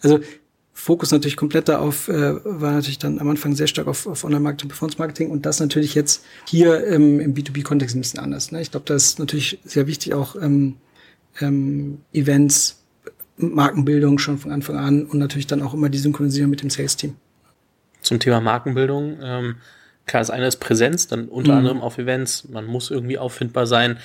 [0.00, 0.20] Also
[0.78, 4.68] Fokus natürlich komplett darauf, äh, war natürlich dann am Anfang sehr stark auf, auf Online-Marketing,
[4.68, 8.52] Performance-Marketing und das natürlich jetzt hier ähm, im B2B-Kontext ein bisschen anders.
[8.52, 8.62] Ne?
[8.62, 10.76] Ich glaube, da ist natürlich sehr wichtig auch ähm,
[11.40, 12.80] ähm, Events,
[13.36, 17.16] Markenbildung schon von Anfang an und natürlich dann auch immer die Synchronisierung mit dem Sales-Team.
[18.00, 19.56] Zum Thema Markenbildung, ähm,
[20.06, 21.58] klar, das eine ist Präsenz, dann unter mhm.
[21.58, 23.98] anderem auf Events, man muss irgendwie auffindbar sein.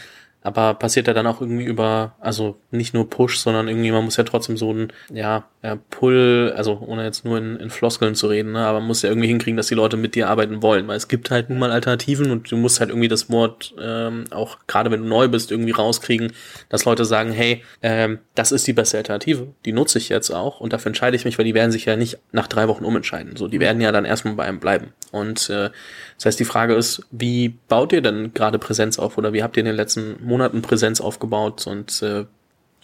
[0.43, 4.17] Aber passiert er dann auch irgendwie über, also nicht nur Push, sondern irgendwie, man muss
[4.17, 5.45] ja trotzdem so ein, ja
[5.89, 9.07] Pull, also ohne jetzt nur in, in Floskeln zu reden, ne, aber man muss ja
[9.07, 11.71] irgendwie hinkriegen, dass die Leute mit dir arbeiten wollen, weil es gibt halt nun mal
[11.71, 15.51] Alternativen und du musst halt irgendwie das Wort ähm, auch, gerade wenn du neu bist,
[15.51, 16.33] irgendwie rauskriegen,
[16.67, 20.59] dass Leute sagen, hey, ähm, das ist die beste Alternative, die nutze ich jetzt auch
[20.59, 23.37] und dafür entscheide ich mich, weil die werden sich ja nicht nach drei Wochen umentscheiden.
[23.37, 24.91] So, die werden ja dann erstmal bei einem bleiben.
[25.11, 25.69] Und äh,
[26.17, 29.55] das heißt, die Frage ist, wie baut ihr denn gerade Präsenz auf oder wie habt
[29.55, 32.25] ihr in den letzten Monaten Präsenz aufgebaut und äh,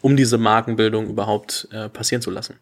[0.01, 2.55] um diese Markenbildung überhaupt äh, passieren zu lassen?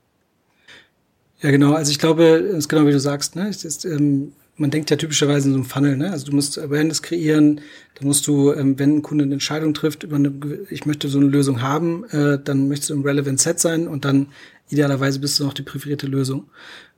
[1.42, 1.74] Ja, genau.
[1.74, 3.50] Also ich glaube, es ist genau wie du sagst, ne?
[3.50, 6.12] Ist, ähm, man denkt ja typischerweise in so einem Funnel, ne?
[6.12, 7.62] Also du musst Awareness kreieren,
[7.96, 10.34] dann musst du, ähm, wenn ein Kunde eine Entscheidung trifft, über eine,
[10.72, 14.04] ich möchte so eine Lösung haben, äh, dann möchtest du im Relevant Set sein und
[14.04, 14.28] dann
[14.70, 16.50] idealerweise bist du noch die präferierte Lösung.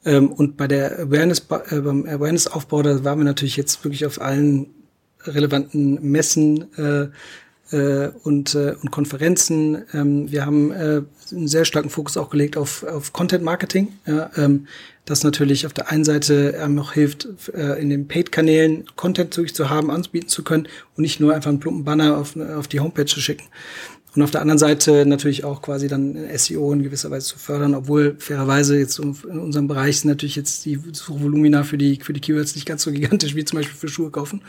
[0.05, 4.21] Ähm, und bei der Awareness, äh, beim Awareness-Aufbau, da waren wir natürlich jetzt wirklich auf
[4.21, 4.67] allen
[5.25, 7.09] relevanten Messen äh,
[8.23, 9.83] und, äh, und Konferenzen.
[9.93, 11.01] Ähm, wir haben äh,
[11.31, 14.67] einen sehr starken Fokus auch gelegt auf, auf Content Marketing, ja, ähm,
[15.05, 19.69] das natürlich auf der einen Seite ähm, noch hilft, äh, in den Paid-Kanälen Content zu
[19.69, 23.05] haben, anbieten zu können und nicht nur einfach einen plumpen Banner auf, auf die Homepage
[23.05, 23.45] zu schicken.
[24.15, 27.75] Und auf der anderen Seite natürlich auch quasi dann SEO in gewisser Weise zu fördern,
[27.75, 32.19] obwohl fairerweise jetzt in unserem Bereich sind natürlich jetzt die Suchvolumina für die, für die
[32.19, 34.41] Keywords nicht ganz so gigantisch wie zum Beispiel für Schuhe kaufen.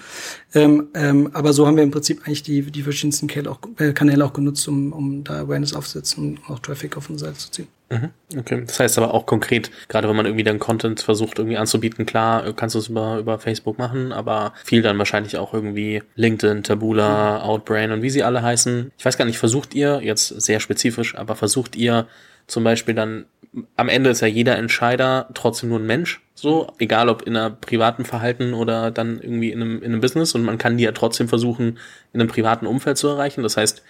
[0.55, 3.92] Ähm, ähm, aber so haben wir im Prinzip eigentlich die, die verschiedensten Kanäle auch, äh,
[3.92, 7.51] Kanäle auch genutzt, um, um da Awareness aufzusetzen und auch Traffic auf unsere Seite zu
[7.51, 7.80] ziehen.
[7.90, 8.11] Mhm.
[8.38, 12.07] Okay, das heißt aber auch konkret, gerade wenn man irgendwie dann Content versucht irgendwie anzubieten,
[12.07, 16.62] klar, kannst du es über, über Facebook machen, aber viel dann wahrscheinlich auch irgendwie LinkedIn,
[16.62, 18.92] Taboola, Outbrain und wie sie alle heißen.
[18.96, 22.07] Ich weiß gar nicht, versucht ihr, jetzt sehr spezifisch, aber versucht ihr
[22.46, 23.26] zum Beispiel dann,
[23.76, 27.50] am Ende ist ja jeder Entscheider trotzdem nur ein Mensch, so, egal ob in einer
[27.50, 30.92] privaten Verhalten oder dann irgendwie in einem, in einem Business und man kann die ja
[30.92, 31.79] trotzdem versuchen,
[32.12, 33.42] in einem privaten Umfeld zu erreichen.
[33.42, 33.83] Das heißt,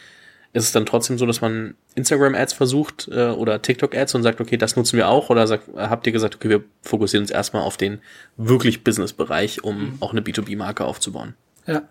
[0.53, 4.57] ist es dann trotzdem so, dass man Instagram-Ads versucht äh, oder TikTok-Ads und sagt, okay,
[4.57, 5.31] das nutzen wir auch?
[5.31, 8.01] Oder sagt, habt ihr gesagt, okay, wir fokussieren uns erstmal auf den
[8.37, 9.93] wirklich Business-Bereich, um mhm.
[10.01, 11.35] auch eine B2B-Marke aufzubauen?
[11.67, 11.89] Ja,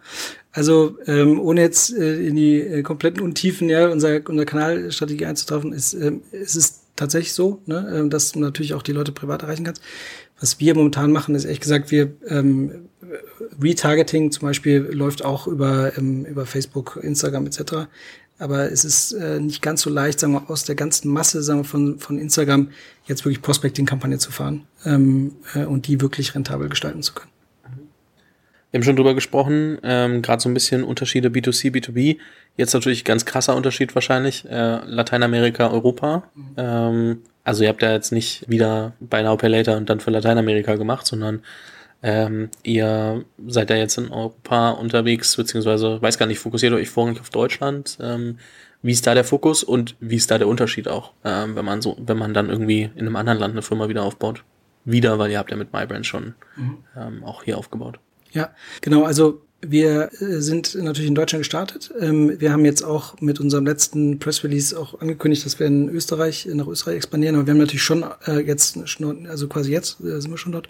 [0.51, 5.71] also ähm, ohne jetzt äh, in die äh, kompletten Untiefen ja, unserer, unserer Kanalstrategie einzutreffen,
[5.71, 9.43] ist, ähm, ist es tatsächlich so, ne, äh, dass du natürlich auch die Leute privat
[9.43, 9.81] erreichen kannst.
[10.41, 12.89] Was wir momentan machen, ist ehrlich gesagt, wir ähm,
[13.61, 17.87] Retargeting zum Beispiel läuft auch über, ähm, über Facebook, Instagram etc
[18.39, 21.59] aber es ist äh, nicht ganz so leicht, sagen wir, aus der ganzen Masse sagen
[21.59, 22.69] wir, von, von Instagram
[23.05, 27.31] jetzt wirklich Prospecting-Kampagne zu fahren ähm, äh, und die wirklich rentabel gestalten zu können.
[28.71, 32.17] Wir haben schon drüber gesprochen, ähm, gerade so ein bisschen Unterschiede B2C, B2B.
[32.55, 36.23] Jetzt natürlich ganz krasser Unterschied wahrscheinlich, äh, Lateinamerika, Europa.
[36.35, 36.43] Mhm.
[36.57, 40.11] Ähm, also ihr habt ja jetzt nicht wieder bei Now Pay Later und dann für
[40.11, 41.41] Lateinamerika gemacht, sondern
[42.01, 47.19] ähm, ihr seid ja jetzt in Europa unterwegs, beziehungsweise weiß gar nicht, fokussiert euch vorrangig
[47.19, 47.97] auf Deutschland.
[48.01, 48.37] Ähm,
[48.81, 51.81] wie ist da der Fokus und wie ist da der Unterschied auch, ähm, wenn man
[51.81, 54.43] so, wenn man dann irgendwie in einem anderen Land eine Firma wieder aufbaut?
[54.85, 56.77] Wieder, weil ihr habt ja mit MyBrand schon mhm.
[56.95, 57.99] ähm, auch hier aufgebaut.
[58.31, 59.03] Ja, genau.
[59.03, 61.91] Also wir äh, sind natürlich in Deutschland gestartet.
[61.99, 65.89] Ähm, wir haben jetzt auch mit unserem letzten Press Release auch angekündigt, dass wir in
[65.89, 67.35] Österreich, nach Österreich expandieren.
[67.35, 68.77] Aber wir haben natürlich schon äh, jetzt,
[69.27, 70.69] also quasi jetzt äh, sind wir schon dort.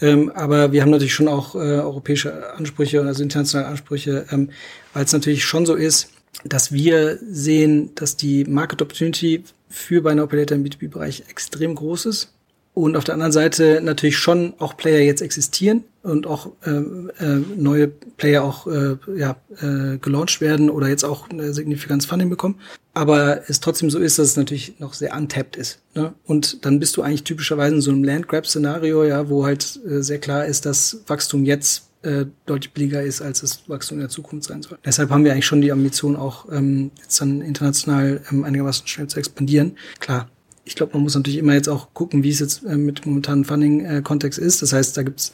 [0.00, 4.50] Ähm, aber wir haben natürlich schon auch europäische Ansprüche, also internationale Ansprüche, ähm,
[4.92, 6.10] weil es natürlich schon so ist,
[6.44, 12.06] dass wir sehen, dass die Market Opportunity für Buy Now Operator im B2B-Bereich extrem groß
[12.06, 12.32] ist
[12.74, 17.42] und auf der anderen Seite natürlich schon auch Player jetzt existieren und auch äh, äh,
[17.56, 22.56] neue Player auch äh, ja, äh, gelauncht werden oder jetzt auch ein signifikantes Funding bekommen.
[22.94, 25.80] Aber es trotzdem so ist, dass es natürlich noch sehr untapped ist.
[25.94, 26.14] Ne?
[26.24, 30.18] Und dann bist du eigentlich typischerweise in so einem Landgrab-Szenario, ja, wo halt äh, sehr
[30.18, 34.48] klar ist, dass Wachstum jetzt äh, deutlich billiger ist, als das Wachstum in der Zukunft
[34.48, 34.78] sein soll.
[34.84, 39.08] Deshalb haben wir eigentlich schon die Ambition, auch ähm, jetzt dann international ähm, einigermaßen schnell
[39.08, 39.76] zu expandieren.
[39.98, 40.28] Klar,
[40.64, 43.44] ich glaube, man muss natürlich immer jetzt auch gucken, wie es jetzt äh, mit momentanen
[43.44, 44.60] Funding-Kontext ist.
[44.62, 45.32] Das heißt, da gibt's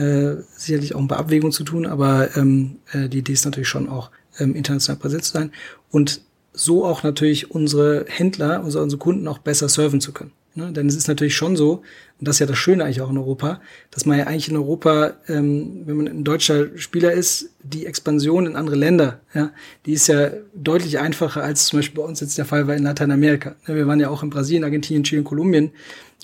[0.00, 3.68] äh, sicherlich auch ein paar Abwägungen zu tun, aber ähm, äh, die Idee ist natürlich
[3.68, 5.52] schon auch, ähm, international präsent zu sein
[5.90, 10.32] und so auch natürlich unsere Händler, unsere, unsere Kunden auch besser serven zu können.
[10.54, 10.72] Ne?
[10.72, 11.82] Denn es ist natürlich schon so,
[12.18, 13.60] und das ist ja das Schöne eigentlich auch in Europa,
[13.90, 18.46] dass man ja eigentlich in Europa, ähm, wenn man ein deutscher Spieler ist, die Expansion
[18.46, 19.52] in andere Länder, ja,
[19.86, 22.82] die ist ja deutlich einfacher, als zum Beispiel bei uns jetzt der Fall war in
[22.82, 23.54] Lateinamerika.
[23.66, 23.76] Ne?
[23.76, 25.70] Wir waren ja auch in Brasilien, Argentinien, Chile und Kolumbien.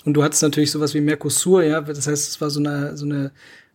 [0.03, 3.05] Und du hattest natürlich sowas wie Mercosur, ja, das heißt, es war so eine, so
[3.05, 3.31] eine,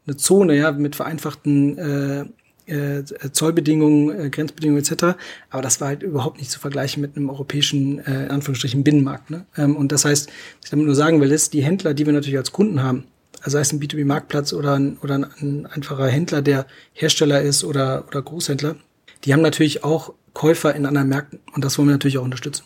[0.06, 2.24] eine Zone, ja, mit vereinfachten äh,
[2.66, 5.18] äh, Zollbedingungen, äh, Grenzbedingungen etc.
[5.50, 9.30] Aber das war halt überhaupt nicht zu vergleichen mit einem europäischen, äh, in Anführungsstrichen, Binnenmarkt.
[9.30, 9.46] Ne?
[9.56, 12.12] Ähm, und das heißt, was ich damit nur sagen will, ist, die Händler, die wir
[12.12, 13.04] natürlich als Kunden haben,
[13.40, 17.64] also sei es ein B2B-Marktplatz oder ein, oder ein, ein einfacher Händler, der Hersteller ist
[17.64, 18.76] oder, oder Großhändler,
[19.24, 22.64] die haben natürlich auch Käufer in anderen Märkten und das wollen wir natürlich auch unterstützen.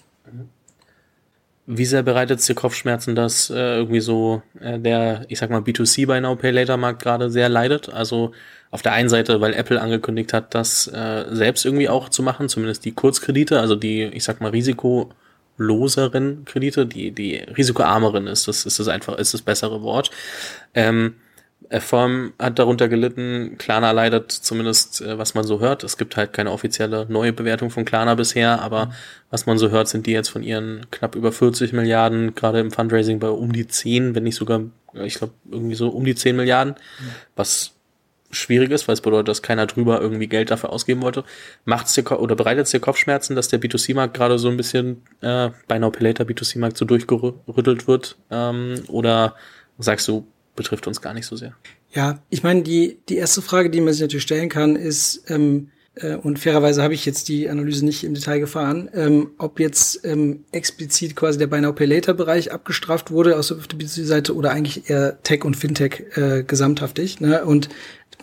[1.69, 5.61] Wie sehr bereitet es dir Kopfschmerzen, dass äh, irgendwie so äh, der, ich sag mal,
[5.61, 7.89] B2C bei Now Pay Later Markt gerade sehr leidet?
[7.89, 8.33] Also
[8.71, 12.49] auf der einen Seite, weil Apple angekündigt hat, das äh, selbst irgendwie auch zu machen,
[12.49, 18.65] zumindest die Kurzkredite, also die, ich sag mal, risikoloseren Kredite, die, die risikoarmeren ist, das
[18.65, 20.11] ist das einfach, ist das bessere Wort.
[20.75, 21.15] Ähm,
[21.71, 25.85] Firm hat darunter gelitten, Klarna leidet zumindest, äh, was man so hört.
[25.85, 28.93] Es gibt halt keine offizielle neue Bewertung von Klarna bisher, aber
[29.31, 32.71] was man so hört, sind die jetzt von ihren knapp über 40 Milliarden, gerade im
[32.71, 34.63] Fundraising bei um die 10, wenn nicht sogar
[35.05, 37.11] ich glaube, irgendwie so um die 10 Milliarden, mhm.
[37.35, 37.73] was
[38.31, 41.25] schwierig ist, weil es bedeutet, dass keiner drüber irgendwie Geld dafür ausgeben wollte.
[41.65, 45.03] Macht es dir oder bereitet es dir Kopfschmerzen, dass der B2C-Markt gerade so ein bisschen
[45.21, 48.17] äh, bei Now Pay Later B2C-Markt so durchgerüttelt wird?
[48.31, 49.37] Ähm, oder
[49.79, 50.27] sagst du,
[50.57, 51.55] betrifft uns gar nicht so sehr?
[51.93, 55.69] Ja, ich meine, die, die erste Frage, die man sich natürlich stellen kann, ist, ähm,
[55.97, 60.05] äh, und fairerweise habe ich jetzt die Analyse nicht im Detail gefahren, ähm, ob jetzt
[60.05, 64.51] ähm, explizit quasi der Buy Now Pay Later Bereich abgestraft wurde aus der B2C-Seite oder
[64.51, 67.21] eigentlich eher Tech und Fintech äh, gesamthaftig.
[67.21, 67.45] Ne?
[67.45, 67.69] Und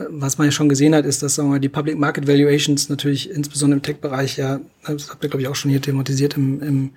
[0.10, 2.90] was man ja schon gesehen hat, ist, dass sagen wir mal, die Public Market Valuations
[2.90, 6.62] natürlich insbesondere im Tech-Bereich ja, das habt ihr glaube ich auch schon hier thematisiert im,
[6.62, 6.90] im,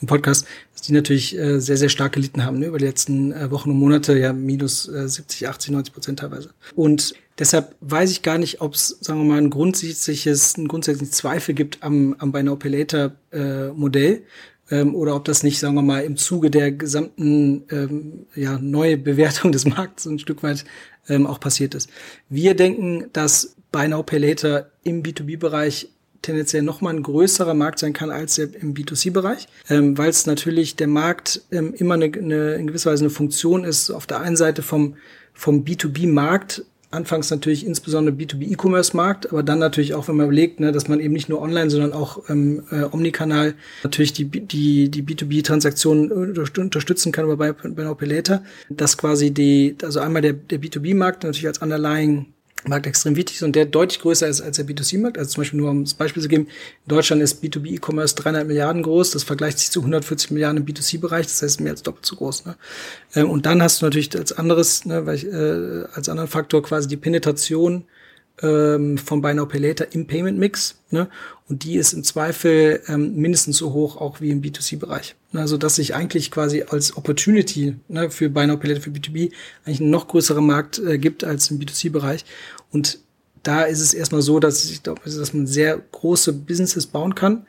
[0.00, 3.32] im Podcast, dass die natürlich äh, sehr, sehr stark gelitten haben ne, über die letzten
[3.32, 6.50] äh, Wochen und Monate, ja minus äh, 70, 80, 90 Prozent teilweise.
[6.74, 11.12] Und deshalb weiß ich gar nicht, ob es, sagen wir mal, ein grundsätzliches, ein grundsätzlichen
[11.12, 14.22] Zweifel gibt am, am Buy Now Later äh, Modell,
[14.70, 18.96] ähm, oder ob das nicht, sagen wir mal, im Zuge der gesamten ähm, ja, neue
[18.96, 20.64] Bewertung des Markts ein Stück weit
[21.08, 21.90] ähm, auch passiert ist.
[22.28, 25.88] Wir denken, dass Buy Now Pay Later im B2B-Bereich
[26.22, 30.88] tendenziell nochmal ein größerer Markt sein kann als im B2C-Bereich, ähm, weil es natürlich der
[30.88, 34.62] Markt ähm, immer eine, eine, in gewisser Weise eine Funktion ist, auf der einen Seite
[34.62, 34.96] vom,
[35.32, 36.64] vom B2B-Markt
[36.94, 41.12] anfangs natürlich insbesondere B2B-E-Commerce-Markt, aber dann natürlich auch, wenn man überlegt, ne, dass man eben
[41.12, 47.24] nicht nur online, sondern auch ähm, äh, Omnikanal natürlich die, die, die B2B-Transaktionen unterstützen kann
[47.24, 52.26] über bei, bei Operator, dass quasi die, also einmal der, der B2B-Markt natürlich als Underlying
[52.68, 55.18] Markt extrem wichtig ist und der deutlich größer ist als der B2C-Markt.
[55.18, 58.46] Also zum Beispiel nur um das Beispiel zu geben, in Deutschland ist B2B E-Commerce 300
[58.46, 62.06] Milliarden groß, das vergleicht sich zu 140 Milliarden im B2C-Bereich, das heißt mehr als doppelt
[62.06, 62.46] so groß.
[62.46, 62.56] Ne?
[63.14, 66.62] Ähm, und dann hast du natürlich als anderes, ne, weil ich, äh, als anderen Faktor
[66.62, 67.84] quasi die Penetration
[68.42, 70.76] ähm, von Buy Now Pay Later im Payment Mix.
[70.90, 71.08] Ne?
[71.46, 75.14] Und die ist im Zweifel ähm, mindestens so hoch auch wie im B2C-Bereich.
[75.34, 79.30] Also dass sich eigentlich quasi als Opportunity ne, für Buy Now Pay für B2B
[79.64, 82.24] eigentlich ein noch größerer Markt äh, gibt als im B2C-Bereich.
[82.70, 82.98] Und
[83.42, 87.46] da ist es erstmal so, dass ich glaube, dass man sehr große Businesses bauen kann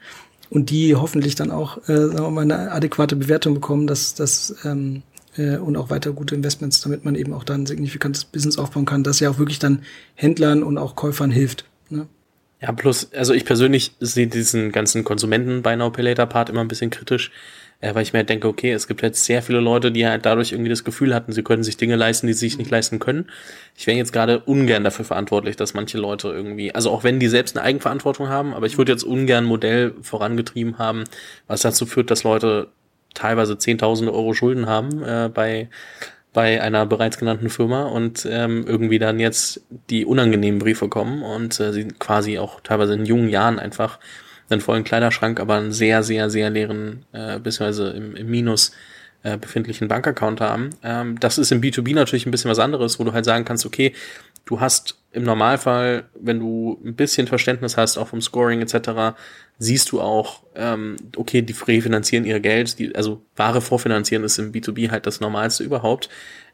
[0.49, 4.55] und die hoffentlich dann auch äh, sagen wir mal, eine adäquate Bewertung bekommen, dass das
[4.65, 5.03] ähm,
[5.37, 8.85] äh, und auch weiter gute Investments, damit man eben auch dann ein signifikantes Business aufbauen
[8.85, 9.83] kann, das ja auch wirklich dann
[10.15, 11.65] Händlern und auch Käufern hilft.
[11.89, 12.07] Ne?
[12.61, 16.67] Ja, plus, also ich persönlich sehe diesen ganzen Konsumenten bei Now Later Part immer ein
[16.69, 17.31] bisschen kritisch,
[17.81, 20.25] äh, weil ich mir halt denke, okay, es gibt jetzt sehr viele Leute, die halt
[20.25, 22.99] dadurch irgendwie das Gefühl hatten, sie können sich Dinge leisten, die sie sich nicht leisten
[22.99, 23.29] können.
[23.75, 27.27] Ich wäre jetzt gerade ungern dafür verantwortlich, dass manche Leute irgendwie, also auch wenn die
[27.27, 31.03] selbst eine Eigenverantwortung haben, aber ich würde jetzt ungern ein Modell vorangetrieben haben,
[31.47, 32.69] was dazu führt, dass Leute
[33.13, 35.69] teilweise Zehntausende Euro Schulden haben äh, bei
[36.35, 41.59] bei einer bereits genannten Firma und ähm, irgendwie dann jetzt die unangenehmen Briefe kommen und
[41.61, 43.99] äh, sie quasi auch teilweise in jungen Jahren einfach
[44.49, 48.73] einen vollen Kleiderschrank, aber einen sehr, sehr, sehr leeren, äh, beziehungsweise im, im Minus
[49.23, 50.71] äh, befindlichen Bankaccount haben.
[50.83, 53.65] Ähm, das ist im B2B natürlich ein bisschen was anderes, wo du halt sagen kannst,
[53.65, 53.93] okay,
[54.45, 59.15] du hast im Normalfall, wenn du ein bisschen Verständnis hast, auch vom Scoring etc.,
[59.57, 64.51] siehst du auch, ähm, okay, die refinanzieren ihr Geld, die, also Ware vorfinanzieren ist im
[64.51, 66.09] B2B halt das Normalste überhaupt.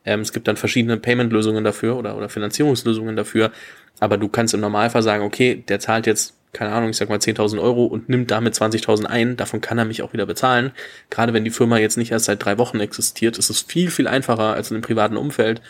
[0.05, 3.51] Ähm, es gibt dann verschiedene Payment-Lösungen dafür oder, oder Finanzierungslösungen dafür,
[3.99, 7.17] aber du kannst im Normalfall sagen, okay, der zahlt jetzt, keine Ahnung, ich sag mal
[7.17, 10.71] 10.000 Euro und nimmt damit 20.000 ein, davon kann er mich auch wieder bezahlen.
[11.09, 14.07] Gerade wenn die Firma jetzt nicht erst seit drei Wochen existiert, ist es viel, viel
[14.07, 15.61] einfacher als in einem privaten Umfeld.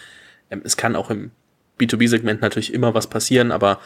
[0.49, 1.31] Ähm, es kann auch im
[1.85, 3.79] B2B-Segment natürlich immer was passieren, aber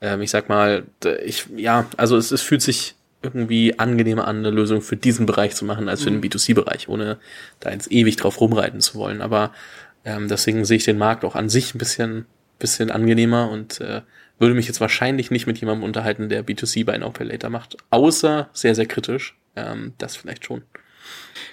[0.00, 0.84] ähm, ich sag mal,
[1.24, 5.54] ich, ja, also es, es fühlt sich irgendwie angenehmer an, eine Lösung für diesen Bereich
[5.54, 6.24] zu machen, als für den mhm.
[6.24, 7.18] B2C-Bereich, ohne
[7.60, 9.20] da jetzt ewig drauf rumreiten zu wollen.
[9.20, 9.52] Aber
[10.04, 12.26] ähm, deswegen sehe ich den Markt auch an sich ein bisschen,
[12.58, 14.00] bisschen angenehmer und äh,
[14.38, 17.76] würde mich jetzt wahrscheinlich nicht mit jemandem unterhalten, der B2C bei Now Pay Later macht,
[17.90, 19.36] außer sehr, sehr kritisch.
[19.54, 20.62] Ähm, das vielleicht schon.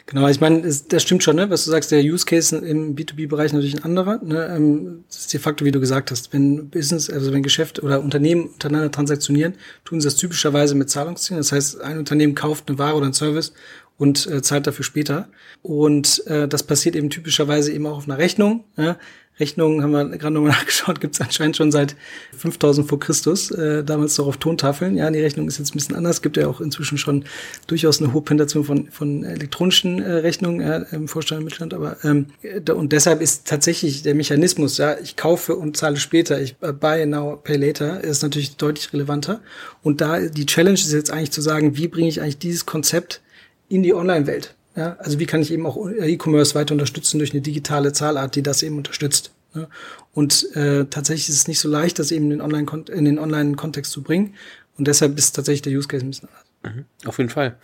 [0.08, 1.50] Genau, ich meine, das stimmt schon, ne?
[1.50, 4.22] was du sagst, der Use Case im B2B-Bereich natürlich ein anderer.
[4.24, 4.48] Ne?
[4.56, 8.00] Ähm, das ist de facto, wie du gesagt hast, wenn Business, also wenn Geschäfte oder
[8.00, 11.42] Unternehmen untereinander transaktionieren, tun sie das typischerweise mit Zahlungszielen.
[11.42, 13.52] Das heißt, ein Unternehmen kauft eine Ware oder einen Service
[13.98, 15.28] und äh, zahlt dafür später.
[15.62, 18.64] Und äh, das passiert eben typischerweise eben auch auf einer Rechnung.
[18.78, 18.98] Ja?
[19.40, 21.96] Rechnungen haben wir gerade nochmal nachgeschaut, gibt es anscheinend schon seit
[22.38, 24.98] 5000 vor Christus, äh, damals doch auf Tontafeln.
[24.98, 27.26] Ja, die Rechnung ist jetzt ein bisschen anders, gibt ja auch inzwischen schon
[27.68, 32.28] durchaus eine hohe Penetration von, von elektronischen äh, Rechnungen ja, im Vorstand Mittelstand, aber ähm,
[32.74, 37.06] und deshalb ist tatsächlich der Mechanismus, ja, ich kaufe und zahle später, ich äh, buy
[37.06, 39.42] now, pay later, ist natürlich deutlich relevanter.
[39.84, 43.22] Und da die Challenge ist jetzt eigentlich zu sagen, wie bringe ich eigentlich dieses Konzept
[43.70, 44.57] in die Online-Welt?
[44.78, 48.44] Ja, also wie kann ich eben auch E-Commerce weiter unterstützen durch eine digitale Zahlart, die
[48.44, 49.32] das eben unterstützt?
[49.56, 49.68] Ja,
[50.14, 54.04] und äh, tatsächlich ist es nicht so leicht, das eben in den Online-Kontext Online zu
[54.04, 54.36] bringen.
[54.78, 56.76] Und deshalb ist tatsächlich der Use Case ein bisschen anders.
[56.76, 57.56] Mhm, auf jeden Fall.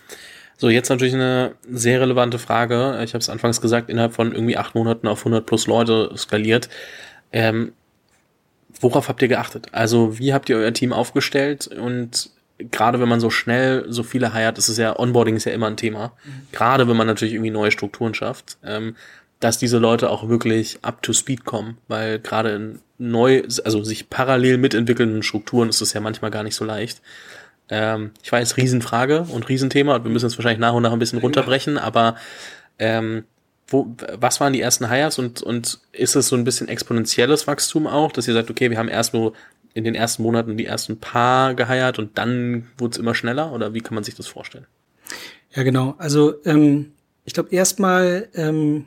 [0.58, 3.00] So, jetzt natürlich eine sehr relevante Frage.
[3.04, 6.68] Ich habe es anfangs gesagt, innerhalb von irgendwie acht Monaten auf 100 plus Leute skaliert.
[7.32, 7.74] Ähm,
[8.80, 9.68] worauf habt ihr geachtet?
[9.72, 11.68] Also, wie habt ihr euer Team aufgestellt?
[11.68, 12.32] Und
[12.72, 15.68] gerade wenn man so schnell so viele heiert, ist es ja, Onboarding ist ja immer
[15.68, 16.14] ein Thema.
[16.24, 16.48] Mhm.
[16.52, 18.58] Gerade wenn man natürlich irgendwie neue Strukturen schafft.
[18.64, 18.96] Ähm,
[19.44, 24.10] dass diese Leute auch wirklich up to speed kommen, weil gerade in neu, also sich
[24.10, 27.02] parallel mitentwickelnden Strukturen ist es ja manchmal gar nicht so leicht.
[27.70, 31.00] Ähm, ich weiß, Riesenfrage und Riesenthema und wir müssen es wahrscheinlich nach und nach ein
[31.00, 32.16] bisschen runterbrechen, aber
[32.80, 33.26] ähm,
[33.68, 37.88] wo, was waren die ersten Hires und, und ist es so ein bisschen exponentielles Wachstum
[37.88, 39.34] auch, dass ihr sagt, okay, wir haben erst nur
[39.74, 43.74] in den ersten Monaten die ersten paar geheiert und dann wurde es immer schneller oder
[43.74, 44.68] wie kann man sich das vorstellen?
[45.56, 45.96] Ja, genau.
[45.98, 46.92] Also ähm,
[47.26, 48.86] ich glaube erstmal ähm,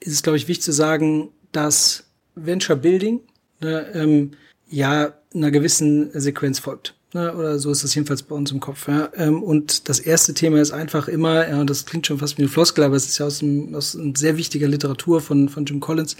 [0.00, 3.20] ist es, glaube ich, wichtig zu sagen, dass Venture Building
[3.60, 4.32] ne, ähm,
[4.68, 6.94] ja einer gewissen Sequenz folgt.
[7.12, 8.88] Ne, oder so ist das jedenfalls bei uns im Kopf.
[8.88, 9.08] Ja.
[9.14, 12.48] Ähm, und das erste Thema ist einfach immer, ja, das klingt schon fast wie eine
[12.48, 16.16] Floskel, aber es ist ja aus, einem, aus sehr wichtiger Literatur von, von Jim Collins.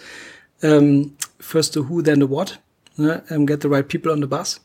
[0.62, 2.60] Ähm, first the who, then the what.
[2.96, 4.60] Ne, um, get the right people on the bus.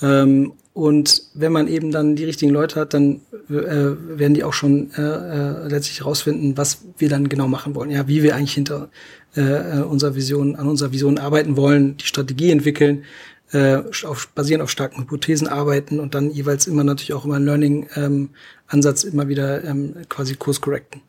[0.00, 4.52] Ähm, und wenn man eben dann die richtigen Leute hat, dann äh, werden die auch
[4.52, 7.90] schon äh, äh, letztlich herausfinden, was wir dann genau machen wollen.
[7.90, 8.88] Ja, wie wir eigentlich hinter
[9.36, 13.02] äh, äh, unserer Vision, an unserer Vision arbeiten wollen, die Strategie entwickeln,
[13.52, 17.46] äh, auf, basierend auf starken Hypothesen arbeiten und dann jeweils immer natürlich auch immer einen
[17.46, 21.00] Learning-Ansatz ähm, immer wieder ähm, quasi Kurs correcten.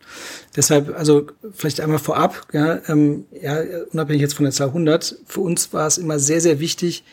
[0.56, 5.42] Deshalb, also vielleicht einmal vorab, ja, ähm, ja, unabhängig jetzt von der Zahl 100, für
[5.42, 7.04] uns war es immer sehr, sehr wichtig,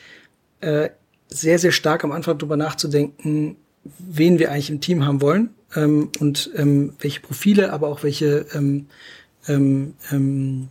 [0.60, 0.90] äh,
[1.28, 3.56] sehr, sehr stark am Anfang darüber nachzudenken,
[3.98, 8.46] wen wir eigentlich im Team haben wollen ähm, und ähm, welche Profile, aber auch welche
[8.54, 8.86] ähm,
[9.48, 10.68] ähm, ähm,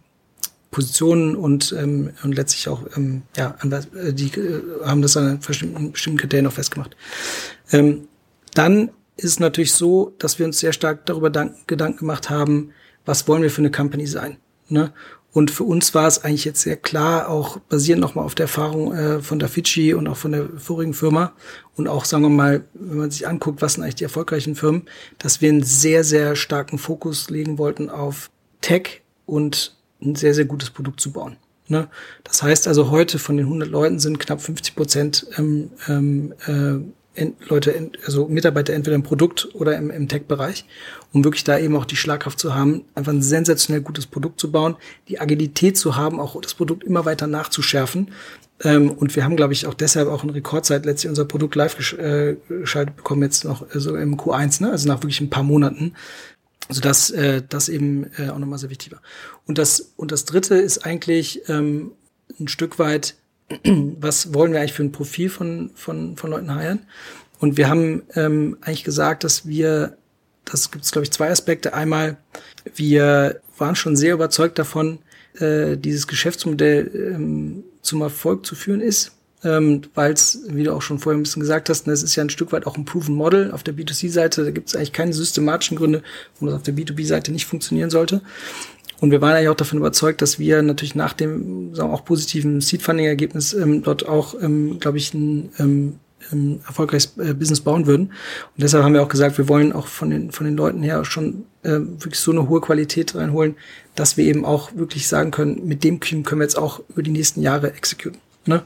[0.75, 5.93] Positionen und, ähm, und letztlich auch, ähm, ja, äh, die äh, haben das an bestimmten,
[5.93, 6.97] bestimmten Kriterien auch festgemacht.
[7.71, 8.09] Ähm,
[8.55, 12.71] dann ist natürlich so, dass wir uns sehr stark darüber Gedanken gemacht haben,
[13.05, 14.35] was wollen wir für eine Company sein.
[14.67, 14.91] Ne?
[15.31, 18.93] Und für uns war es eigentlich jetzt sehr klar, auch basierend nochmal auf der Erfahrung
[18.93, 21.31] äh, von der Fidschi und auch von der vorigen Firma
[21.77, 24.89] und auch, sagen wir mal, wenn man sich anguckt, was sind eigentlich die erfolgreichen Firmen,
[25.19, 30.45] dass wir einen sehr, sehr starken Fokus legen wollten auf Tech und ein sehr, sehr
[30.45, 31.37] gutes Produkt zu bauen.
[31.67, 31.87] Ne?
[32.23, 37.27] Das heißt also, heute von den 100 Leuten sind knapp 50 Prozent ähm, ähm, äh,
[37.47, 40.65] Leute, also Mitarbeiter entweder im Produkt oder im, im Tech-Bereich,
[41.13, 44.51] um wirklich da eben auch die Schlagkraft zu haben, einfach ein sensationell gutes Produkt zu
[44.51, 44.75] bauen,
[45.07, 48.11] die Agilität zu haben, auch das Produkt immer weiter nachzuschärfen.
[48.63, 51.77] Ähm, und wir haben, glaube ich, auch deshalb auch in Rekordzeit letztlich unser Produkt live
[51.77, 54.71] gesch äh, geschaltet bekommen, jetzt noch also im Q1, ne?
[54.71, 55.93] also nach wirklich ein paar Monaten.
[56.67, 59.01] Also das, äh, das eben äh, auch nochmal sehr wichtig war.
[59.45, 61.91] Und das, und das dritte ist eigentlich ähm,
[62.39, 63.15] ein Stück weit
[63.63, 66.87] was wollen wir eigentlich für ein Profil von, von, von Leuten heiren?
[67.39, 69.97] Und wir haben ähm, eigentlich gesagt, dass wir,
[70.45, 71.73] das gibt es, glaube ich, zwei Aspekte.
[71.73, 72.17] Einmal,
[72.75, 74.99] wir waren schon sehr überzeugt davon,
[75.35, 79.14] äh, dieses Geschäftsmodell ähm, zum Erfolg zu führen ist,
[79.45, 82.23] ähm, weil es, wie du auch schon vorher ein bisschen gesagt hast, das ist ja
[82.23, 84.43] ein Stück weit auch ein Proven Model auf der B2C-Seite.
[84.43, 86.01] Da gibt es eigentlich keine systematischen Gründe,
[86.33, 88.21] warum das auf der B2B-Seite nicht funktionieren sollte.
[88.99, 92.05] Und wir waren eigentlich auch davon überzeugt, dass wir natürlich nach dem sagen wir, auch
[92.05, 95.99] positiven Seed-Funding-Ergebnis ähm, dort auch, ähm, glaube ich, ein ähm,
[96.31, 98.07] ähm, erfolgreiches äh, Business bauen würden.
[98.07, 101.05] Und deshalb haben wir auch gesagt, wir wollen auch von den, von den Leuten her
[101.05, 103.55] schon äh, wirklich so eine hohe Qualität reinholen,
[103.95, 107.03] dass wir eben auch wirklich sagen können, mit dem Team können wir jetzt auch über
[107.03, 108.24] die nächsten Jahre exekutieren.
[108.45, 108.63] Ne?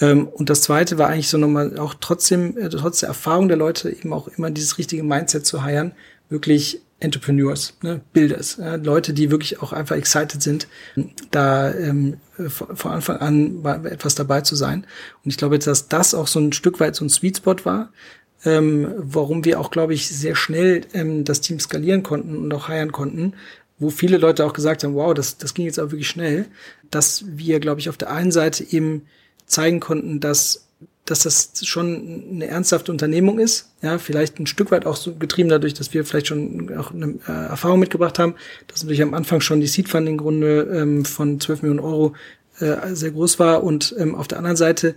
[0.00, 3.56] Ähm, und das zweite war eigentlich so nochmal auch trotzdem, äh, trotz der Erfahrung der
[3.56, 5.92] Leute eben auch immer dieses richtige Mindset zu heiern,
[6.28, 10.68] wirklich Entrepreneurs, ne, Builders, ja, Leute, die wirklich auch einfach excited sind,
[11.30, 14.86] da ähm, von Anfang an etwas dabei zu sein.
[15.24, 17.90] Und ich glaube, dass das auch so ein Stück weit so ein Sweet Spot war,
[18.44, 22.68] ähm, warum wir auch, glaube ich, sehr schnell ähm, das Team skalieren konnten und auch
[22.68, 23.34] heiren konnten,
[23.78, 26.46] wo viele Leute auch gesagt haben, wow, das, das ging jetzt auch wirklich schnell,
[26.90, 29.02] dass wir, glaube ich, auf der einen Seite eben
[29.46, 30.64] zeigen konnten, dass
[31.04, 33.70] dass das schon eine ernsthafte Unternehmung ist.
[33.82, 37.18] Ja, vielleicht ein Stück weit auch so getrieben dadurch, dass wir vielleicht schon auch eine
[37.28, 38.34] äh, Erfahrung mitgebracht haben,
[38.68, 42.14] dass natürlich am Anfang schon die Seed-Funding-Runde ähm, von 12 Millionen Euro
[42.58, 44.94] äh, sehr groß war und ähm, auf der anderen Seite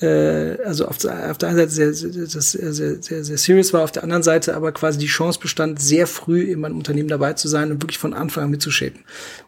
[0.00, 3.92] äh, also auf, auf der einen Seite sehr, sehr, sehr, sehr, sehr serious war, auf
[3.92, 7.48] der anderen Seite aber quasi die Chance bestand, sehr früh in meinem Unternehmen dabei zu
[7.48, 9.00] sein und wirklich von Anfang an mitzuschapen.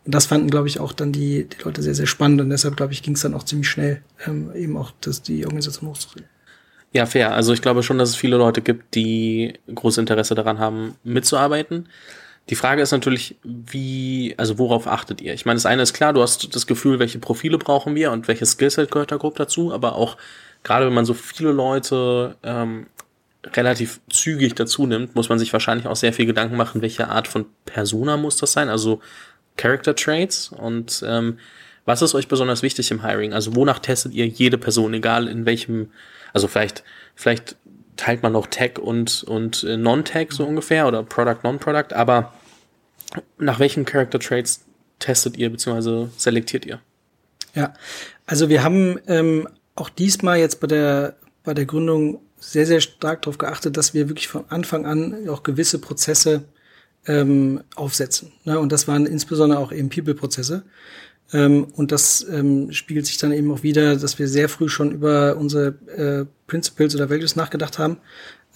[0.04, 2.76] Und das fanden, glaube ich, auch dann die, die Leute sehr, sehr spannend und deshalb,
[2.76, 6.28] glaube ich, ging es dann auch ziemlich schnell, ähm, eben auch das, die Organisation hochzukriegen.
[6.92, 7.34] Ja, fair.
[7.34, 11.88] Also ich glaube schon, dass es viele Leute gibt, die großes Interesse daran haben, mitzuarbeiten.
[12.50, 15.34] Die Frage ist natürlich, wie, also worauf achtet ihr?
[15.34, 18.26] Ich meine, das eine ist klar, du hast das Gefühl, welche Profile brauchen wir und
[18.26, 20.16] welches Skillset gehört da grob dazu, aber auch
[20.62, 22.86] gerade wenn man so viele Leute ähm,
[23.44, 27.28] relativ zügig dazu nimmt, muss man sich wahrscheinlich auch sehr viel Gedanken machen, welche Art
[27.28, 29.00] von Persona muss das sein, also
[29.56, 31.38] Character Traits und ähm,
[31.84, 33.32] was ist euch besonders wichtig im Hiring?
[33.32, 35.90] Also wonach testet ihr jede Person, egal in welchem,
[36.32, 36.82] also vielleicht,
[37.14, 37.56] vielleicht
[37.96, 42.32] teilt man noch Tech und, und äh, Non-Tech so ungefähr oder Product, Non-Product, aber
[43.38, 44.64] nach welchen Character Traits
[44.98, 46.08] testet ihr bzw.
[46.16, 46.80] selektiert ihr?
[47.54, 47.74] Ja,
[48.26, 53.22] also wir haben ähm, auch diesmal jetzt bei der, bei der Gründung sehr, sehr stark
[53.22, 56.44] darauf geachtet, dass wir wirklich von Anfang an auch gewisse Prozesse
[57.06, 58.32] ähm, aufsetzen.
[58.44, 58.58] Ne?
[58.58, 60.64] Und das waren insbesondere auch eben People-Prozesse.
[61.32, 64.92] Ähm, und das ähm, spiegelt sich dann eben auch wieder, dass wir sehr früh schon
[64.92, 67.98] über unsere äh, Principles oder Values nachgedacht haben.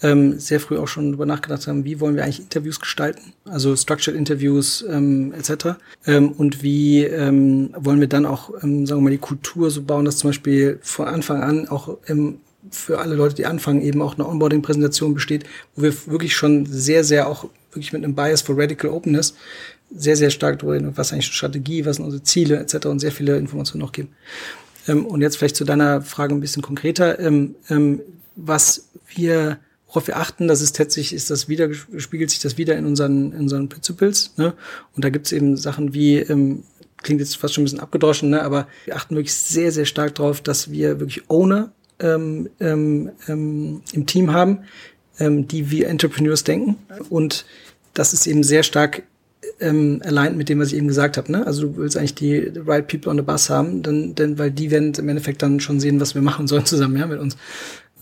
[0.03, 3.76] Ähm, sehr früh auch schon darüber nachgedacht haben, wie wollen wir eigentlich Interviews gestalten, also
[3.76, 5.76] Structured Interviews ähm, etc.
[6.07, 9.82] Ähm, und wie ähm, wollen wir dann auch, ähm, sagen wir mal, die Kultur so
[9.82, 12.38] bauen, dass zum Beispiel von Anfang an auch im
[12.70, 17.03] für alle Leute, die anfangen, eben auch eine Onboarding-Präsentation besteht, wo wir wirklich schon sehr,
[17.03, 19.34] sehr auch wirklich mit einem Bias for Radical Openness
[19.95, 22.86] sehr, sehr stark darüber reden, was eigentlich Strategie, was sind unsere Ziele etc.
[22.86, 24.11] und sehr viele Informationen noch geben.
[24.88, 27.18] Ähm, und jetzt vielleicht zu deiner Frage ein bisschen konkreter.
[27.18, 28.01] Ähm, ähm,
[28.36, 29.59] was wir,
[29.93, 31.68] worauf wir achten, das ist tatsächlich, ist das wieder,
[31.99, 34.32] spiegelt sich das wieder in unseren, in unseren Principles.
[34.38, 34.55] Ne?
[34.97, 36.64] Und da gibt es eben Sachen wie, ähm,
[37.03, 38.43] klingt jetzt fast schon ein bisschen abgedroschen, ne?
[38.43, 43.82] aber wir achten wirklich sehr, sehr stark darauf, dass wir wirklich Owner ähm, ähm, ähm,
[43.93, 44.61] im Team haben,
[45.18, 46.78] ähm, die wie Entrepreneurs denken.
[47.11, 47.45] Und
[47.93, 49.03] das ist eben sehr stark
[49.61, 51.30] ähm, aligned mit dem, was ich eben gesagt habe.
[51.30, 51.47] Ne?
[51.47, 54.70] Also du willst eigentlich die right people on the bus haben, dann, denn, weil die
[54.70, 57.36] werden im Endeffekt dann schon sehen, was wir machen sollen zusammen ja, mit uns.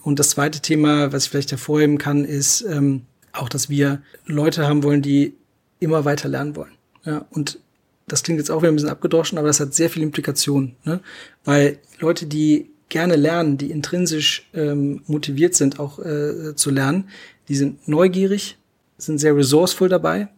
[0.03, 4.67] Und das zweite Thema, was ich vielleicht hervorheben kann, ist ähm, auch, dass wir Leute
[4.67, 5.35] haben wollen, die
[5.79, 6.73] immer weiter lernen wollen.
[7.05, 7.59] Ja, und
[8.07, 10.77] das klingt jetzt auch wieder ein bisschen abgedroschen, aber das hat sehr viele Implikationen.
[10.85, 11.01] Ne?
[11.45, 17.09] Weil Leute, die gerne lernen, die intrinsisch ähm, motiviert sind, auch äh, zu lernen,
[17.49, 18.59] die sind neugierig,
[18.99, 20.29] sind sehr resourceful dabei,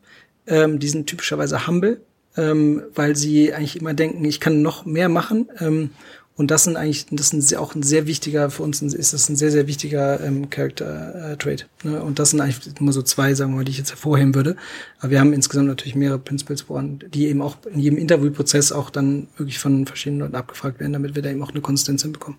[0.47, 2.03] ähm, die sind typischerweise humble,
[2.37, 5.49] ähm, weil sie eigentlich immer denken, ich kann noch mehr machen.
[5.59, 5.91] Ähm,
[6.35, 9.37] und das sind eigentlich, das ist auch ein sehr wichtiger, für uns ist das ein
[9.37, 11.69] sehr, sehr wichtiger ähm, Character äh, Trait.
[11.83, 12.03] Ne?
[12.03, 14.57] Und das sind eigentlich immer so zwei, sagen wir mal, die ich jetzt hervorheben würde.
[15.01, 18.89] Aber wir haben insgesamt natürlich mehrere Principles, woran, die eben auch in jedem Interviewprozess auch
[18.89, 22.39] dann wirklich von verschiedenen Leuten abgefragt werden, damit wir da eben auch eine Konsistenz hinbekommen.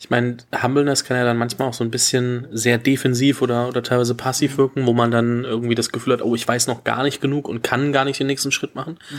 [0.00, 3.82] Ich meine, Humbleness kann ja dann manchmal auch so ein bisschen sehr defensiv oder, oder
[3.82, 7.02] teilweise passiv wirken, wo man dann irgendwie das Gefühl hat, oh, ich weiß noch gar
[7.04, 8.98] nicht genug und kann gar nicht den nächsten Schritt machen.
[9.10, 9.16] Mhm.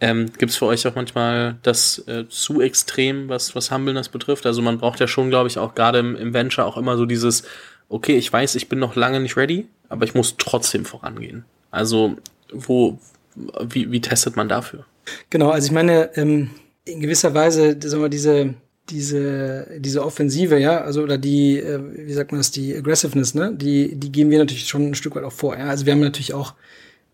[0.00, 4.44] Ähm, Gibt es für euch auch manchmal das äh, zu extrem, was, was Humbleness betrifft?
[4.44, 7.06] Also man braucht ja schon, glaube ich, auch gerade im, im Venture auch immer so
[7.06, 7.44] dieses,
[7.88, 11.44] okay, ich weiß, ich bin noch lange nicht ready, aber ich muss trotzdem vorangehen.
[11.70, 12.16] Also
[12.52, 12.98] wo,
[13.34, 14.84] wie, wie testet man dafür?
[15.30, 16.50] Genau, also ich meine, ähm,
[16.84, 18.54] in gewisser Weise, sagen wir, diese
[18.90, 23.52] diese, diese Offensive, ja, also oder die, äh, wie sagt man das, die Aggressiveness, ne,
[23.54, 25.58] die, die geben wir natürlich schon ein Stück weit auch vor.
[25.58, 25.66] Ja?
[25.66, 26.54] Also wir haben natürlich auch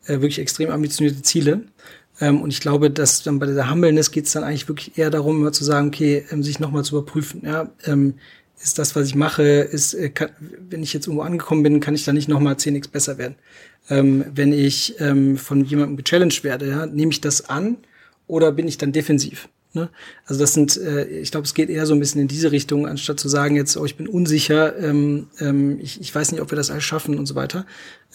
[0.05, 1.63] äh, wirklich extrem ambitionierte Ziele.
[2.21, 5.11] Ähm, und ich glaube, dass dann bei dieser Humbleness geht es dann eigentlich wirklich eher
[5.11, 8.15] darum, immer zu sagen, okay, ähm, sich nochmal zu überprüfen, ja, ähm,
[8.63, 11.95] ist das, was ich mache, ist, äh, kann, wenn ich jetzt irgendwo angekommen bin, kann
[11.95, 13.37] ich da nicht nochmal 10x besser werden.
[13.89, 17.79] Wenn ich von jemandem gechallenged werde, ja, nehme ich das an
[18.29, 19.49] oder bin ich dann defensiv?
[19.75, 19.89] Ne?
[20.27, 22.87] Also das sind, äh, ich glaube, es geht eher so ein bisschen in diese Richtung,
[22.87, 26.51] anstatt zu sagen jetzt, oh, ich bin unsicher, ähm, ähm, ich, ich weiß nicht, ob
[26.51, 27.65] wir das alles schaffen und so weiter.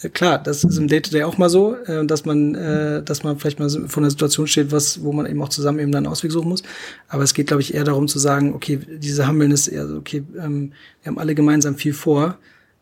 [0.00, 3.24] Äh, klar, das ist im Day-to-Day -Day auch mal so, äh, dass man, äh, dass
[3.24, 6.04] man vielleicht mal vor einer Situation steht, was, wo man eben auch zusammen eben dann
[6.04, 6.62] einen Ausweg suchen muss.
[7.08, 10.22] Aber es geht, glaube ich, eher darum zu sagen, okay, diese Humbleness, eher so, okay,
[10.38, 12.38] ähm, wir haben alle gemeinsam viel vor.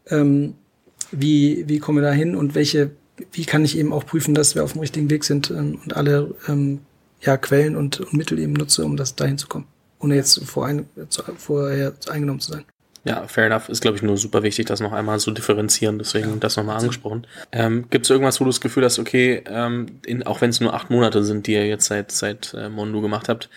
[0.08, 0.54] Ähm,
[1.12, 2.90] wie, wie kommen wir da hin und welche,
[3.32, 5.96] wie kann ich eben auch prüfen, dass wir auf dem richtigen Weg sind ähm, und
[5.96, 6.80] alle ähm,
[7.26, 9.66] ja, Quellen und, und Mittel eben nutze, um das dahin zu kommen.
[9.98, 10.88] Ohne jetzt vorein,
[11.36, 12.64] vorher eingenommen zu sein.
[13.04, 13.68] Ja, fair enough.
[13.68, 15.98] Ist, glaube ich, nur super wichtig, das noch einmal zu differenzieren.
[15.98, 16.36] Deswegen ja.
[16.36, 17.26] das nochmal angesprochen.
[17.52, 20.60] Ähm, Gibt es irgendwas, wo du das Gefühl hast, okay, ähm, in, auch wenn es
[20.60, 23.48] nur acht Monate sind, die ihr jetzt seit, seit äh, Mondo gemacht habt,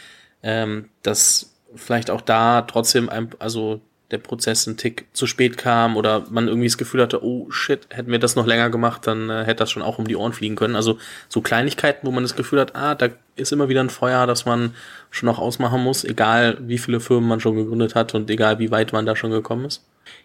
[0.43, 3.81] ähm, dass vielleicht auch da trotzdem, ein, also
[4.11, 7.87] der Prozess ein Tick zu spät kam oder man irgendwie das Gefühl hatte, oh shit,
[7.89, 10.33] hätten wir das noch länger gemacht, dann äh, hätte das schon auch um die Ohren
[10.33, 10.75] fliegen können.
[10.75, 10.97] Also
[11.27, 14.45] so Kleinigkeiten, wo man das Gefühl hat, ah, da ist immer wieder ein Feuer, das
[14.45, 14.73] man
[15.11, 18.71] schon noch ausmachen muss, egal wie viele Firmen man schon gegründet hat und egal wie
[18.71, 19.83] weit man da schon gekommen ist.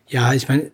[0.09, 0.70] Ja, ich meine,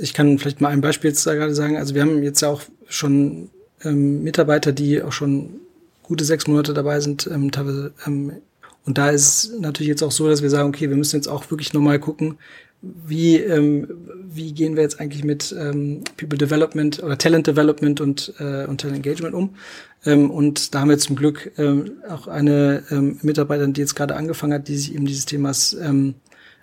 [0.00, 1.76] ich kann vielleicht mal ein Beispiel jetzt da gerade sagen.
[1.76, 3.50] Also wir haben jetzt ja auch schon
[3.82, 5.60] ähm, Mitarbeiter, die auch schon
[6.02, 8.32] gute sechs Monate dabei sind, ähm, teilweise ähm,
[8.86, 11.50] und da ist natürlich jetzt auch so, dass wir sagen, okay, wir müssen jetzt auch
[11.50, 12.38] wirklich nochmal gucken,
[12.82, 13.88] wie, ähm,
[14.28, 18.80] wie gehen wir jetzt eigentlich mit ähm, People Development oder Talent Development und, äh, und
[18.80, 19.54] Talent Engagement um.
[20.04, 24.16] Ähm, und da haben wir zum Glück ähm, auch eine ähm, Mitarbeiterin, die jetzt gerade
[24.16, 26.14] angefangen hat, die sich eben dieses Themas ähm,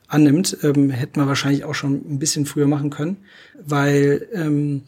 [0.08, 3.18] annimmt, ähm, hätten wir wahrscheinlich auch schon ein bisschen früher machen können,
[3.66, 4.84] weil ähm,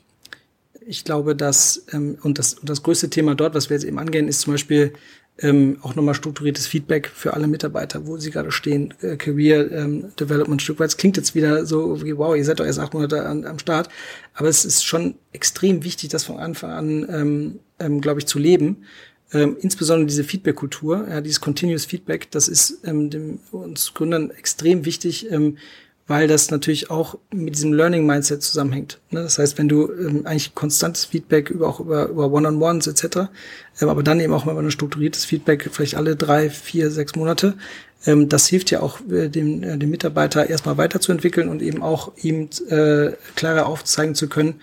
[0.85, 3.99] ich glaube, dass ähm, und das und das größte Thema dort, was wir jetzt eben
[3.99, 4.93] angehen, ist zum Beispiel
[5.39, 10.11] ähm, auch nochmal strukturiertes Feedback für alle Mitarbeiter, wo sie gerade stehen, äh, Career ähm,
[10.19, 10.89] Development Stück weit.
[10.89, 13.57] Es klingt jetzt wieder so, wie, wow, ihr seid doch erst acht Monate an, am
[13.57, 13.89] Start,
[14.35, 18.37] aber es ist schon extrem wichtig, das von Anfang an, ähm, ähm, glaube ich, zu
[18.37, 18.83] leben.
[19.33, 24.85] Ähm, insbesondere diese Feedback-Kultur, ja, dieses Continuous Feedback, das ist ähm, dem, uns Gründern extrem
[24.85, 25.57] wichtig, ähm,
[26.07, 28.99] weil das natürlich auch mit diesem Learning Mindset zusammenhängt.
[29.09, 29.21] Ne?
[29.23, 33.29] Das heißt, wenn du ähm, eigentlich konstantes Feedback über auch über, über One-on-Ones etc.,
[33.81, 37.55] ähm, aber dann eben auch mal ein strukturiertes Feedback, vielleicht alle drei, vier, sechs Monate,
[38.05, 42.11] ähm, das hilft ja auch äh, dem, äh, dem Mitarbeiter erstmal weiterzuentwickeln und eben auch
[42.17, 44.61] ihm äh, klarer aufzeigen zu können,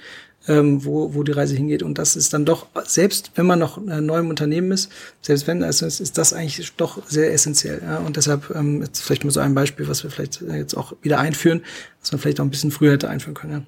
[0.51, 1.85] ähm, wo, wo die Reise hingeht.
[1.85, 4.91] Und das ist dann doch, selbst wenn man noch äh, neu im Unternehmen ist,
[5.23, 7.81] selbst wenn es ist, ist das eigentlich doch sehr essentiell.
[7.83, 7.99] Ja?
[7.99, 10.95] Und deshalb ähm, jetzt vielleicht mal so ein Beispiel, was wir vielleicht äh, jetzt auch
[11.03, 11.63] wieder einführen,
[12.01, 13.53] was man vielleicht auch ein bisschen früher hätte einführen können.
[13.53, 13.63] Ja.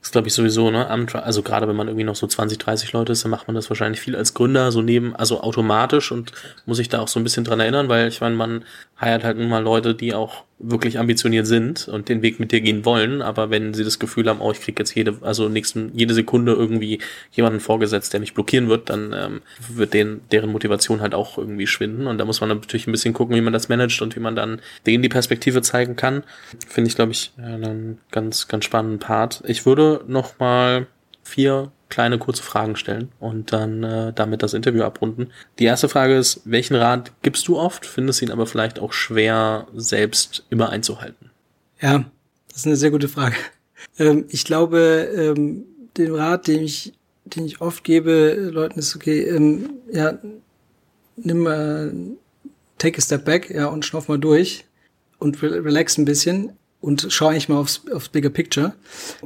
[0.00, 0.88] Das glaube ich sowieso, ne?
[0.88, 3.68] Also gerade wenn man irgendwie noch so 20, 30 Leute ist, dann macht man das
[3.68, 6.32] wahrscheinlich viel als Gründer so neben, also automatisch und
[6.66, 8.64] muss sich da auch so ein bisschen dran erinnern, weil ich meine, man
[9.00, 12.60] heiert halt nun mal Leute, die auch wirklich ambitioniert sind und den Weg mit dir
[12.60, 15.90] gehen wollen, aber wenn sie das Gefühl haben, oh, ich krieg jetzt jede, also nächsten,
[15.94, 16.98] jede Sekunde irgendwie
[17.30, 21.66] jemanden vorgesetzt, der mich blockieren wird, dann ähm, wird den, deren Motivation halt auch irgendwie
[21.66, 24.20] schwinden und da muss man natürlich ein bisschen gucken, wie man das managt und wie
[24.20, 26.24] man dann denen die Perspektive zeigen kann.
[26.66, 29.42] Finde ich, glaube ich, einen ganz, ganz spannenden Part.
[29.46, 30.86] Ich würde noch mal
[31.22, 35.30] vier kleine kurze Fragen stellen und dann äh, damit das Interview abrunden.
[35.58, 39.66] Die erste Frage ist, welchen Rat gibst du oft, findest ihn aber vielleicht auch schwer
[39.74, 41.30] selbst immer einzuhalten?
[41.80, 42.04] Ja,
[42.48, 43.36] das ist eine sehr gute Frage.
[43.96, 45.64] Ähm, ich glaube, ähm,
[45.96, 50.18] den Rat, den ich, den ich oft gebe Leuten ist okay, ähm, ja,
[51.14, 51.94] nimm mal,
[52.78, 54.64] take a step back, ja, und schnauf mal durch
[55.18, 58.74] und relax ein bisschen und schaue eigentlich mal aufs, aufs Bigger Picture.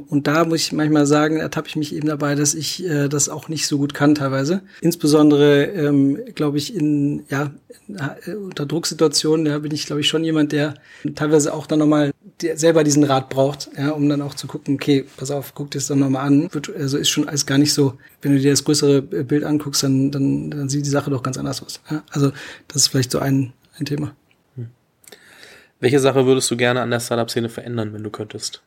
[0.07, 3.29] Und da muss ich manchmal sagen, ertappe ich mich eben dabei, dass ich äh, das
[3.29, 4.61] auch nicht so gut kann teilweise.
[4.81, 7.51] Insbesondere, ähm, glaube ich, in, ja,
[7.87, 10.73] in, äh, unter Drucksituationen, da bin ich, glaube ich, schon jemand, der
[11.13, 12.11] teilweise auch dann nochmal
[12.55, 15.77] selber diesen Rat braucht, ja, um dann auch zu gucken, okay, pass auf, guck dir
[15.77, 16.49] das dann nochmal an.
[16.51, 17.93] Wird, also ist schon alles gar nicht so,
[18.23, 21.37] wenn du dir das größere Bild anguckst, dann, dann, dann sieht die Sache doch ganz
[21.37, 21.81] anders aus.
[21.89, 22.03] Ja?
[22.09, 22.31] Also
[22.67, 24.15] das ist vielleicht so ein, ein Thema.
[25.83, 28.63] Welche Sache würdest du gerne an der Startup-Szene verändern, wenn du könntest?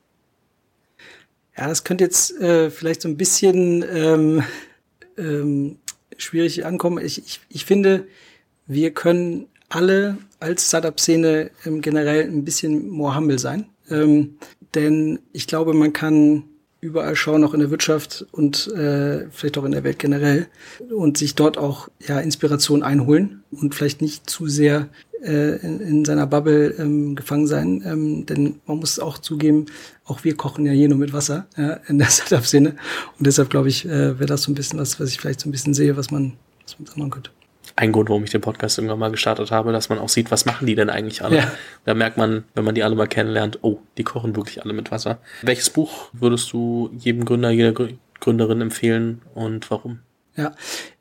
[1.57, 4.43] Ja, das könnte jetzt äh, vielleicht so ein bisschen ähm,
[5.17, 5.79] ähm,
[6.19, 7.03] schwierig ankommen.
[7.03, 8.07] Ich, ich, ich finde,
[8.67, 13.65] wir können alle als Startup-Szene generell ein bisschen more humble sein.
[13.89, 14.37] Ähm,
[14.75, 16.45] denn ich glaube, man kann
[16.81, 20.47] überall schauen, auch in der Wirtschaft und äh, vielleicht auch in der Welt generell
[20.91, 24.89] und sich dort auch ja Inspiration einholen und vielleicht nicht zu sehr
[25.23, 27.83] äh, in, in seiner Bubble ähm, gefangen sein.
[27.85, 29.67] Ähm, denn man muss auch zugeben,
[30.05, 32.77] auch wir kochen ja hier nur mit Wasser ja, in der Startup-Szene.
[33.19, 35.49] Und deshalb glaube ich, äh, wäre das so ein bisschen was, was ich vielleicht so
[35.49, 37.31] ein bisschen sehe, was man, was man machen könnte.
[37.79, 40.47] Ein Grund, warum ich den Podcast irgendwann mal gestartet habe, dass man auch sieht, was
[40.47, 41.37] machen die denn eigentlich alle.
[41.37, 41.53] Ja.
[41.85, 44.91] Da merkt man, wenn man die alle mal kennenlernt, oh, die kochen wirklich alle mit
[44.91, 45.19] Wasser.
[45.43, 47.75] Welches Buch würdest du jedem Gründer, jeder
[48.19, 50.01] Gründerin empfehlen und warum?
[50.37, 50.55] Ja,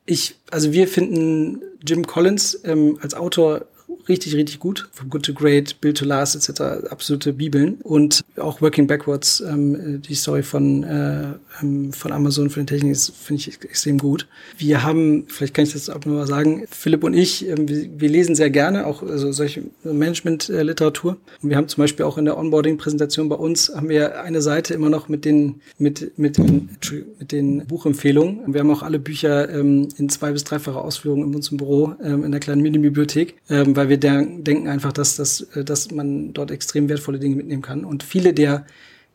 [0.05, 3.65] ich, also wir finden Jim Collins ähm, als Autor
[4.07, 4.87] richtig, richtig gut.
[4.91, 6.87] From Good to Great, Build to Last etc.
[6.89, 7.75] absolute Bibeln.
[7.83, 12.97] Und auch Working Backwards, ähm, die Story von, äh, ähm, von Amazon für den Technik
[12.97, 14.27] finde ich extrem gut.
[14.57, 17.89] Wir haben, vielleicht kann ich das auch nur mal sagen, Philipp und ich, ähm, wir,
[17.97, 21.17] wir, lesen sehr gerne auch also solche Management-Literatur.
[21.41, 24.73] Und wir haben zum Beispiel auch in der Onboarding-Präsentation bei uns haben wir eine Seite
[24.73, 28.53] immer noch mit den, mit, mit, mit den Buchempfehlungen.
[28.53, 32.23] Wir haben auch alle Bücher ähm, in zwei- bis dreifacher Ausführung in unserem Büro ähm,
[32.23, 33.35] in der kleinen Mini-Bibliothek,
[33.75, 37.85] weil wir denken einfach, dass, dass, äh, dass man dort extrem wertvolle Dinge mitnehmen kann.
[37.85, 38.65] Und viele der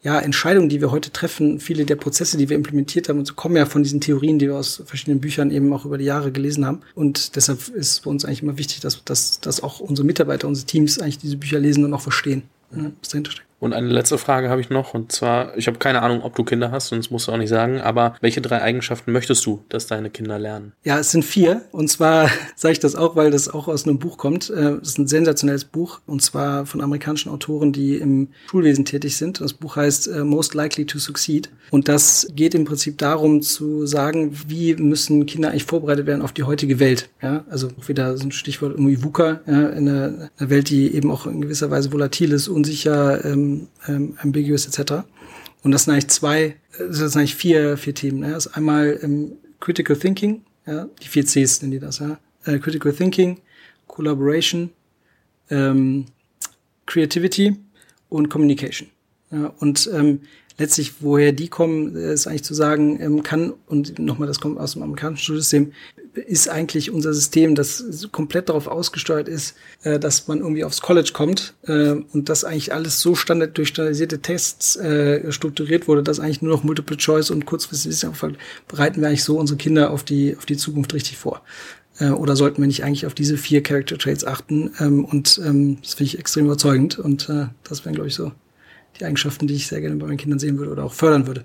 [0.03, 3.35] ja, Entscheidungen, die wir heute treffen, viele der Prozesse, die wir implementiert haben, und so
[3.35, 6.33] kommen ja von diesen Theorien, die wir aus verschiedenen Büchern eben auch über die Jahre
[6.33, 6.81] gelesen haben.
[6.95, 10.67] Und deshalb ist für uns eigentlich immer wichtig, dass, dass, dass auch unsere Mitarbeiter, unsere
[10.67, 13.50] Teams eigentlich diese Bücher lesen und auch verstehen, was dahinter steckt.
[13.61, 16.45] Und eine letzte Frage habe ich noch, und zwar, ich habe keine Ahnung, ob du
[16.45, 19.87] Kinder hast, sonst musst du auch nicht sagen, aber welche drei Eigenschaften möchtest du, dass
[19.87, 20.73] deine Kinder lernen?
[20.83, 21.63] Ja, es sind vier.
[21.71, 24.49] Und zwar sage ich das auch, weil das auch aus einem Buch kommt.
[24.49, 29.17] Äh, es ist ein sensationelles Buch, und zwar von amerikanischen Autoren, die im Schulwesen tätig
[29.17, 29.41] sind.
[29.41, 31.51] Das Buch heißt äh, Most Likely to Succeed.
[31.71, 36.33] Und das geht im Prinzip darum zu sagen, wie müssen Kinder eigentlich vorbereitet werden auf
[36.33, 37.11] die heutige Welt.
[37.23, 41.11] Ja, also wieder so ein Stichwort irgendwie VUCA, ja, in einer, einer Welt, die eben
[41.11, 43.50] auch in gewisser Weise volatil ist, unsicher, ähm,
[43.89, 45.05] ähm, ambiguous etc.
[45.63, 48.21] Und das sind eigentlich zwei, äh, das sind eigentlich vier, vier Themen.
[48.21, 48.31] Ne?
[48.31, 52.19] Das ist einmal ähm, Critical Thinking, ja, die vier Cs nennen die das, ja.
[52.45, 53.41] Äh, Critical Thinking,
[53.87, 54.71] Collaboration,
[55.51, 56.07] ähm,
[56.87, 57.57] Creativity
[58.09, 58.89] und Communication.
[59.31, 60.21] Ja, und ähm,
[60.61, 64.75] letztlich, woher die kommen, ist eigentlich zu sagen, ähm, kann, und nochmal, das kommt aus
[64.75, 65.73] dem amerikanischen Schulsystem,
[66.15, 71.11] ist eigentlich unser System, das komplett darauf ausgesteuert ist, äh, dass man irgendwie aufs College
[71.13, 76.21] kommt äh, und dass eigentlich alles so standard durch standardisierte Tests äh, strukturiert wurde, dass
[76.21, 78.37] eigentlich nur noch Multiple Choice und kurzfristig Wissenserfolg
[78.69, 81.43] bereiten wir eigentlich so unsere Kinder auf die, auf die Zukunft richtig vor.
[81.99, 84.71] Äh, oder sollten wir nicht eigentlich auf diese vier Character Traits achten?
[84.79, 88.33] Ähm, und ähm, das finde ich extrem überzeugend und äh, das wären, glaube ich, so
[89.01, 91.45] die Eigenschaften, die ich sehr gerne bei meinen Kindern sehen würde oder auch fördern würde.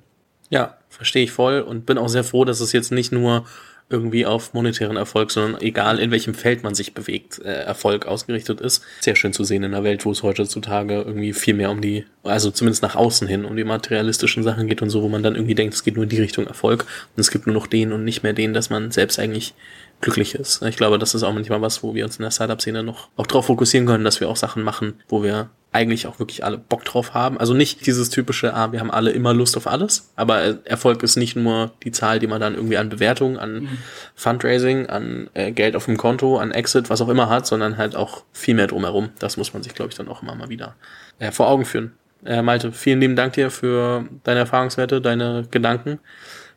[0.49, 3.45] Ja, verstehe ich voll und bin auch sehr froh, dass es jetzt nicht nur
[3.87, 8.59] irgendwie auf monetären Erfolg, sondern egal in welchem Feld man sich bewegt, äh, Erfolg ausgerichtet
[8.59, 8.81] ist.
[9.01, 12.05] Sehr schön zu sehen in einer Welt, wo es heutzutage irgendwie viel mehr um die,
[12.23, 15.35] also zumindest nach außen hin, um die materialistischen Sachen geht und so, wo man dann
[15.35, 16.85] irgendwie denkt, es geht nur in die Richtung Erfolg
[17.15, 19.53] und es gibt nur noch den und nicht mehr den, dass man selbst eigentlich
[20.01, 20.63] glücklich ist.
[20.63, 23.27] Ich glaube, das ist auch manchmal was, wo wir uns in der Startup-Szene noch auch
[23.27, 26.85] drauf fokussieren können, dass wir auch Sachen machen, wo wir eigentlich auch wirklich alle Bock
[26.85, 27.37] drauf haben.
[27.37, 31.17] Also nicht dieses typische, ah, wir haben alle immer Lust auf alles, aber Erfolg ist
[31.17, 33.77] nicht nur die Zahl, die man dann irgendwie an Bewertung, an mhm.
[34.15, 37.93] Fundraising, an äh, Geld auf dem Konto, an Exit, was auch immer hat, sondern halt
[37.97, 39.09] auch viel mehr drumherum.
[39.19, 40.75] Das muss man sich, glaube ich, dann auch immer mal wieder
[41.19, 41.91] äh, vor Augen führen.
[42.23, 45.99] Äh, Malte, vielen lieben Dank dir für deine Erfahrungswerte, deine Gedanken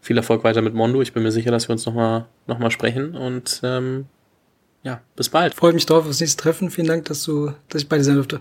[0.00, 1.02] viel Erfolg weiter mit Mondo.
[1.02, 4.06] Ich bin mir sicher, dass wir uns nochmal noch mal sprechen und ähm,
[4.84, 5.54] ja, bis bald.
[5.54, 6.70] Freue mich drauf aufs nächste Treffen.
[6.70, 8.40] Vielen Dank, dass du, dass ich bei dir sein durfte.